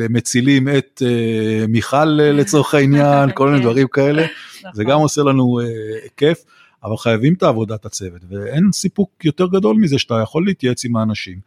למצילים 0.00 0.68
את 0.68 1.02
uh, 1.04 1.66
מיכל 1.68 2.20
אה, 2.20 2.32
לצורך 2.32 2.74
העניין, 2.74 3.30
כל 3.34 3.46
מיני 3.46 3.58
כן. 3.58 3.64
דברים 3.64 3.86
כאלה, 3.88 4.26
זה 4.74 4.84
גם 4.84 4.90
נכון. 4.90 5.02
עושה 5.02 5.22
לנו 5.22 5.60
כיף. 6.16 6.44
אבל 6.84 6.96
חייבים 6.96 7.34
את 7.34 7.42
העבודת 7.42 7.86
הצוות, 7.86 8.22
ואין 8.28 8.72
סיפוק 8.72 9.24
יותר 9.24 9.46
גדול 9.46 9.76
מזה 9.76 9.98
שאתה 9.98 10.20
יכול 10.22 10.46
להתייעץ 10.46 10.84
עם 10.84 10.96
האנשים. 10.96 11.38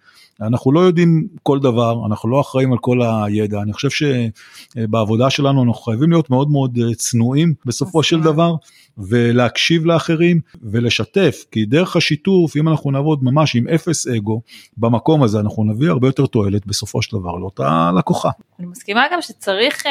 אנחנו 0.41 0.71
לא 0.71 0.79
יודעים 0.79 1.27
כל 1.43 1.59
דבר, 1.59 2.05
אנחנו 2.07 2.29
לא 2.29 2.41
אחראים 2.41 2.71
על 2.71 2.77
כל 2.77 2.99
הידע, 3.01 3.61
אני 3.61 3.73
חושב 3.73 3.89
שבעבודה 3.89 5.29
שלנו 5.29 5.63
אנחנו 5.63 5.81
חייבים 5.81 6.11
להיות 6.11 6.29
מאוד 6.29 6.49
מאוד 6.49 6.77
אה, 6.77 6.95
צנועים 6.95 7.53
בסופו 7.65 8.03
של 8.03 8.21
דבר, 8.21 8.55
ולהקשיב 8.97 9.85
לאחרים 9.85 10.39
ולשתף, 10.61 11.45
כי 11.51 11.65
דרך 11.65 11.95
השיתוף, 11.95 12.57
אם 12.57 12.69
אנחנו 12.69 12.91
נעבוד 12.91 13.23
ממש 13.23 13.55
עם 13.55 13.67
אפס 13.67 14.07
אגו 14.07 14.41
במקום 14.77 15.23
הזה, 15.23 15.39
אנחנו 15.39 15.63
נביא 15.63 15.89
הרבה 15.89 16.07
יותר 16.07 16.25
תועלת 16.25 16.65
בסופו 16.65 17.01
של 17.01 17.17
דבר 17.17 17.35
לאותה 17.35 17.91
לקוחה. 17.97 18.29
אני 18.59 18.67
מסכימה 18.67 19.05
גם 19.11 19.21
שצריך 19.21 19.85
uh, 19.85 19.89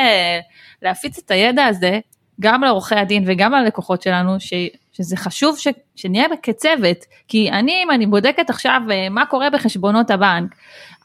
להפיץ 0.82 1.18
את 1.18 1.30
הידע 1.30 1.64
הזה 1.64 1.98
גם 2.40 2.64
לעורכי 2.64 2.94
הדין 2.94 3.24
וגם 3.26 3.52
ללקוחות 3.52 4.02
שלנו, 4.02 4.40
ש, 4.40 4.52
שזה 4.92 5.16
חשוב 5.16 5.58
ש, 5.58 5.68
שנהיה 5.96 6.24
כצוות, 6.42 6.96
כי 7.28 7.50
אני, 7.50 7.80
אם 7.84 7.90
אני 7.90 8.06
בודקת 8.06 8.50
עכשיו 8.50 8.80
אה, 8.90 9.08
מה 9.08 9.26
קורה 9.26 9.50
בחשבונות 9.50 10.10
הבנק, 10.10 10.54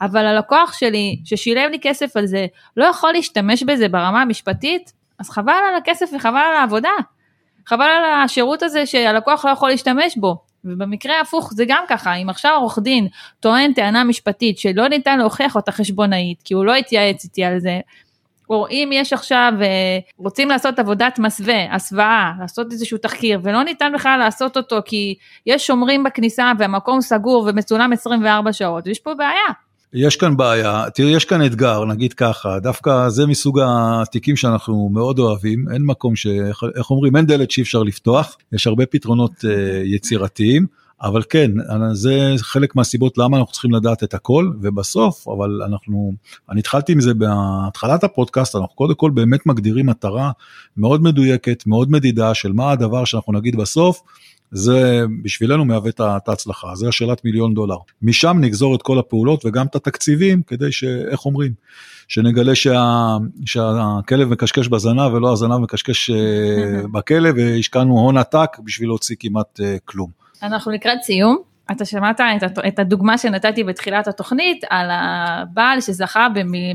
אבל 0.01 0.25
הלקוח 0.25 0.73
שלי 0.73 1.19
ששילם 1.25 1.71
לי 1.71 1.77
כסף 1.81 2.17
על 2.17 2.25
זה, 2.25 2.45
לא 2.77 2.85
יכול 2.85 3.11
להשתמש 3.11 3.63
בזה 3.63 3.87
ברמה 3.87 4.21
המשפטית, 4.21 4.93
אז 5.19 5.29
חבל 5.29 5.53
על 5.69 5.75
הכסף 5.75 6.09
וחבל 6.15 6.37
על 6.37 6.55
העבודה. 6.55 6.89
חבל 7.65 7.85
על 7.85 8.23
השירות 8.23 8.63
הזה 8.63 8.85
שהלקוח 8.85 9.45
לא 9.45 9.51
יכול 9.51 9.69
להשתמש 9.69 10.17
בו. 10.17 10.37
ובמקרה 10.65 11.21
הפוך 11.21 11.53
זה 11.53 11.63
גם 11.67 11.83
ככה, 11.87 12.15
אם 12.15 12.29
עכשיו 12.29 12.51
עורך 12.55 12.79
דין 12.79 13.07
טוען 13.39 13.73
טענה 13.73 14.03
משפטית 14.03 14.57
שלא 14.57 14.87
ניתן 14.87 15.19
להוכיח 15.19 15.55
אותה 15.55 15.71
חשבונאית, 15.71 16.41
כי 16.43 16.53
הוא 16.53 16.65
לא 16.65 16.75
התייעץ 16.75 17.23
איתי 17.23 17.43
על 17.43 17.59
זה, 17.59 17.79
או 18.49 18.67
אם 18.69 18.89
יש 18.93 19.13
עכשיו, 19.13 19.53
אה, 19.62 19.99
רוצים 20.17 20.49
לעשות 20.49 20.79
עבודת 20.79 21.19
מסווה, 21.19 21.75
הסוואה, 21.75 22.31
לעשות 22.41 22.71
איזשהו 22.71 22.97
תחקיר, 22.97 23.39
ולא 23.43 23.63
ניתן 23.63 23.91
בכלל 23.95 24.19
לעשות 24.19 24.57
אותו 24.57 24.79
כי 24.85 25.15
יש 25.45 25.67
שומרים 25.67 26.03
בכניסה 26.03 26.51
והמקום 26.59 27.01
סגור 27.01 27.45
ומצולם 27.49 27.93
24 27.93 28.53
שעות, 28.53 28.88
יש 28.88 28.99
פה 28.99 29.13
בעיה. 29.13 29.53
יש 29.93 30.15
כאן 30.15 30.38
בעיה, 30.38 30.83
תראי 30.95 31.15
יש 31.15 31.25
כאן 31.25 31.45
אתגר, 31.45 31.85
נגיד 31.85 32.13
ככה, 32.13 32.59
דווקא 32.59 33.09
זה 33.09 33.27
מסוג 33.27 33.59
התיקים 33.65 34.35
שאנחנו 34.35 34.89
מאוד 34.93 35.19
אוהבים, 35.19 35.65
אין 35.73 35.81
מקום 35.85 36.15
ש... 36.15 36.27
איך 36.77 36.91
אומרים, 36.91 37.15
אין 37.15 37.25
דלת 37.25 37.51
שאי 37.51 37.63
אפשר 37.63 37.83
לפתוח, 37.83 38.38
יש 38.53 38.67
הרבה 38.67 38.85
פתרונות 38.85 39.31
uh, 39.31 39.47
יצירתיים. 39.85 40.65
אבל 41.01 41.23
כן, 41.29 41.51
זה 41.93 42.33
חלק 42.38 42.75
מהסיבות 42.75 43.17
למה 43.17 43.38
אנחנו 43.38 43.51
צריכים 43.51 43.71
לדעת 43.71 44.03
את 44.03 44.13
הכל, 44.13 44.51
ובסוף, 44.62 45.27
אבל 45.27 45.62
אנחנו, 45.65 46.13
אני 46.49 46.59
התחלתי 46.59 46.91
עם 46.91 47.01
זה 47.01 47.13
בהתחלת 47.13 48.03
הפודקאסט, 48.03 48.55
אנחנו 48.55 48.75
קודם 48.75 48.95
כל 48.95 49.12
באמת 49.12 49.45
מגדירים 49.45 49.85
מטרה 49.85 50.31
מאוד 50.77 51.01
מדויקת, 51.01 51.63
מאוד 51.67 51.91
מדידה 51.91 52.33
של 52.33 52.51
מה 52.51 52.71
הדבר 52.71 53.05
שאנחנו 53.05 53.33
נגיד 53.33 53.55
בסוף, 53.55 54.01
זה 54.51 55.03
בשבילנו 55.23 55.65
מהווה 55.65 55.89
את 55.89 56.27
ההצלחה, 56.27 56.75
זה 56.75 56.88
השאלת 56.88 57.25
מיליון 57.25 57.53
דולר. 57.53 57.77
משם 58.01 58.38
נגזור 58.41 58.75
את 58.75 58.81
כל 58.81 58.99
הפעולות 58.99 59.45
וגם 59.45 59.65
את 59.65 59.75
התקציבים, 59.75 60.41
כדי 60.41 60.71
שאיך 60.71 61.25
אומרים, 61.25 61.51
שנגלה 62.07 62.55
שה, 62.55 63.17
שהכלב 63.45 64.29
מקשקש 64.29 64.67
בזנב 64.67 65.13
ולא 65.13 65.33
הזנב 65.33 65.57
מקשקש 65.57 66.09
אה, 66.09 66.81
בכלב, 66.93 67.35
והשקענו 67.38 67.99
הון 67.99 68.17
עתק 68.17 68.49
בשביל 68.63 68.89
להוציא 68.89 69.15
כמעט 69.19 69.59
אה, 69.63 69.77
כלום. 69.85 70.19
אנחנו 70.43 70.71
לקראת 70.71 71.04
סיום. 71.04 71.38
אתה 71.71 71.86
שמעת 71.86 72.21
את, 72.21 72.60
את 72.67 72.80
הדוגמה 72.80 73.17
שנתתי 73.17 73.63
בתחילת 73.63 74.08
התוכנית 74.08 74.63
על 74.69 74.88
הבעל 74.91 75.82
שזכה 75.82 76.28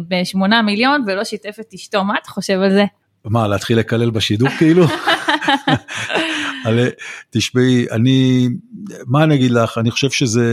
בשמונה 0.08 0.62
מיליון 0.62 1.04
ולא 1.06 1.24
שיתף 1.24 1.56
את 1.60 1.74
אשתו, 1.74 2.04
מה 2.04 2.14
אתה 2.22 2.30
חושב 2.30 2.60
על 2.60 2.70
זה? 2.70 2.84
מה, 3.24 3.48
להתחיל 3.48 3.78
לקלל 3.78 4.10
בשידור 4.10 4.48
כאילו? 4.58 4.84
תשמעי, 7.30 7.86
אני, 7.90 8.48
מה 9.06 9.24
אני 9.24 9.34
אגיד 9.34 9.50
לך, 9.50 9.78
אני 9.78 9.90
חושב 9.90 10.10
שזה 10.10 10.44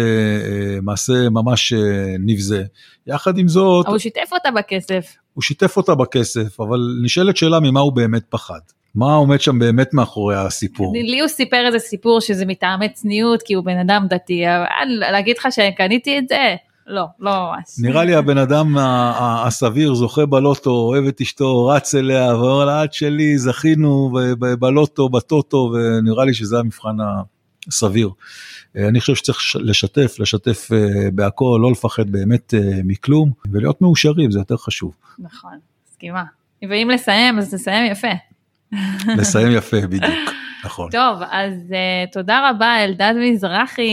אה, 0.46 0.82
מעשה 0.82 1.30
ממש 1.30 1.74
אה, 1.74 2.16
נבזה. 2.20 2.64
יחד 3.08 3.38
עם 3.38 3.48
זאת... 3.48 3.88
הוא 3.88 3.98
שיתף 3.98 4.30
אותה 4.32 4.52
בכסף. 4.52 5.16
הוא 5.34 5.42
שיתף 5.42 5.78
אותה 5.78 5.96
בכסף, 5.96 6.60
אבל 6.60 6.80
נשאלת 7.04 7.38
שאלה 7.38 7.60
ממה 7.60 7.80
הוא 7.80 7.94
באמת 7.94 8.24
פחד. 8.30 8.60
מה 8.96 9.14
עומד 9.14 9.42
שם 9.42 9.60
באמת 9.60 9.94
מאחורי 9.94 10.36
הסיפור? 10.36 10.94
לי 10.96 11.20
הוא 11.20 11.28
סיפר 11.28 11.68
איזה 11.68 11.80
סיפור 11.80 12.22
שזה 12.22 12.46
מטעמי 12.46 12.90
צניעות 12.90 13.42
כי 13.42 13.54
הוא 13.54 13.66
בן 13.66 13.78
אדם 13.78 14.06
דתי, 14.10 14.44
אבל 14.48 15.12
להגיד 15.12 15.38
לך 15.38 15.48
שקניתי 15.52 16.18
את 16.18 16.28
זה? 16.28 16.56
לא, 16.88 17.06
לא 17.20 17.32
ממש. 17.32 17.64
נראה 17.80 18.04
לי 18.04 18.16
הבן 18.16 18.38
אדם 18.38 18.76
הסביר 19.48 19.94
זוכה 19.94 20.26
בלוטו, 20.26 20.70
אוהב 20.72 21.06
את 21.06 21.22
אשתו, 21.22 21.68
רץ 21.68 21.96
אליה 21.96 22.36
ואומר 22.36 22.66
לה 22.66 22.82
עד 22.82 22.94
שלי 22.94 23.38
זכינו 23.38 24.12
בלוטו, 24.60 25.10
בטוטו, 25.10 25.74
ונראה 25.74 26.26
לי 26.26 26.34
שזה 26.34 26.60
המבחן 26.60 26.98
הסביר. 27.68 28.10
אני 28.76 29.00
חושב 29.00 29.16
שצריך 29.16 29.40
לשתף, 29.56 30.16
לשתף 30.20 30.70
אה, 30.74 31.12
בהכל, 31.14 31.60
לא 31.62 31.72
לפחד 31.72 32.10
באמת 32.10 32.54
אה, 32.54 32.60
מכלום, 32.84 33.32
ולהיות 33.52 33.82
מאושרים 33.82 34.32
זה 34.32 34.40
יותר 34.40 34.58
חשוב. 34.58 34.96
נכון, 35.20 35.58
מסכימה. 35.90 36.24
ואם 36.70 36.90
לסיים 36.94 37.40
אז 37.40 37.54
תסיים 37.54 37.92
יפה. 37.92 38.31
לסיים 39.18 39.52
יפה 39.52 39.82
בדיוק, 39.82 40.32
נכון. 40.66 40.90
טוב, 40.92 41.20
אז 41.32 41.54
uh, 41.70 42.14
תודה 42.14 42.50
רבה 42.50 42.84
אלדד 42.84 43.14
מזרחי. 43.22 43.92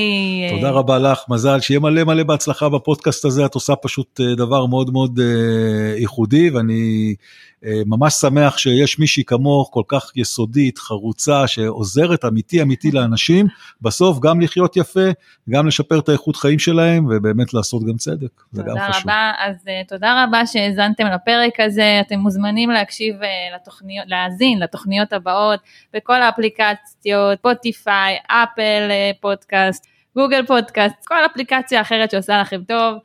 תודה 0.51 0.71
רבה 0.71 0.99
לך, 0.99 1.19
מזל, 1.29 1.61
שיהיה 1.61 1.81
מלא 1.81 2.05
מלא 2.05 2.23
בהצלחה 2.23 2.69
בפודקאסט 2.69 3.25
הזה, 3.25 3.47
את 3.47 3.55
עושה 3.55 3.77
פשוט 3.77 4.21
uh, 4.21 4.37
דבר 4.37 4.67
מאוד 4.67 4.91
מאוד 4.91 5.19
uh, 5.19 6.01
ייחודי, 6.01 6.51
ואני 6.51 7.15
אה, 7.15 7.58
ממש 7.63 8.15
שמח 8.15 8.59
שיש 8.59 8.99
מישהי 8.99 9.25
כמוך 9.25 9.71
כל 9.73 9.83
כך 9.89 10.13
יסודית, 10.17 10.79
חרוצה, 10.79 11.47
שעוזרת 11.47 12.25
אמיתי 12.25 12.63
אמיתי 12.63 12.91
לאנשים, 12.91 13.47
בסוף 13.83 14.19
גם 14.21 14.41
לחיות 14.41 14.77
יפה, 14.77 15.09
גם 15.51 15.67
לשפר 15.67 15.99
את 15.99 16.09
האיכות 16.09 16.37
חיים 16.37 16.59
שלהם, 16.59 17.07
ובאמת 17.11 17.55
לעשות 17.55 17.85
גם 17.85 17.97
צדק, 17.97 18.43
זה 18.53 18.63
גם 18.63 18.77
חשוב. 18.79 19.03
תודה 19.03 19.13
רבה, 19.13 19.33
אז 19.39 19.57
uh, 19.65 19.89
תודה 19.89 20.25
רבה 20.25 20.47
שהאזנתם 20.47 21.07
לפרק 21.07 21.61
הזה, 21.61 22.01
אתם 22.07 22.19
מוזמנים 22.19 22.71
להקשיב 22.71 23.15
uh, 23.21 23.55
לתוכניות, 23.55 24.07
להאזין 24.09 24.59
לתוכניות 24.59 25.13
הבאות 25.13 25.61
בכל 25.95 26.23
האפליקציות, 26.23 27.39
פוטיפיי, 27.43 28.17
אפל 28.27 28.91
פודקאסט, 29.21 29.87
גוגל 30.17 30.47
פודקאסט, 30.47 30.95
כל 31.05 31.27
אפליקציה 31.27 31.81
אחרת 31.81 32.11
שעושה 32.11 32.41
לכם 32.41 32.61
טוב. 32.69 32.99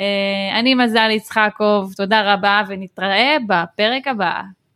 אה, 0.00 0.58
אני 0.58 0.74
מזל 0.74 1.10
יצחקוב, 1.10 1.92
תודה 1.96 2.34
רבה 2.34 2.62
ונתראה 2.68 3.36
בפרק 3.46 4.06
הבא. 4.06 4.40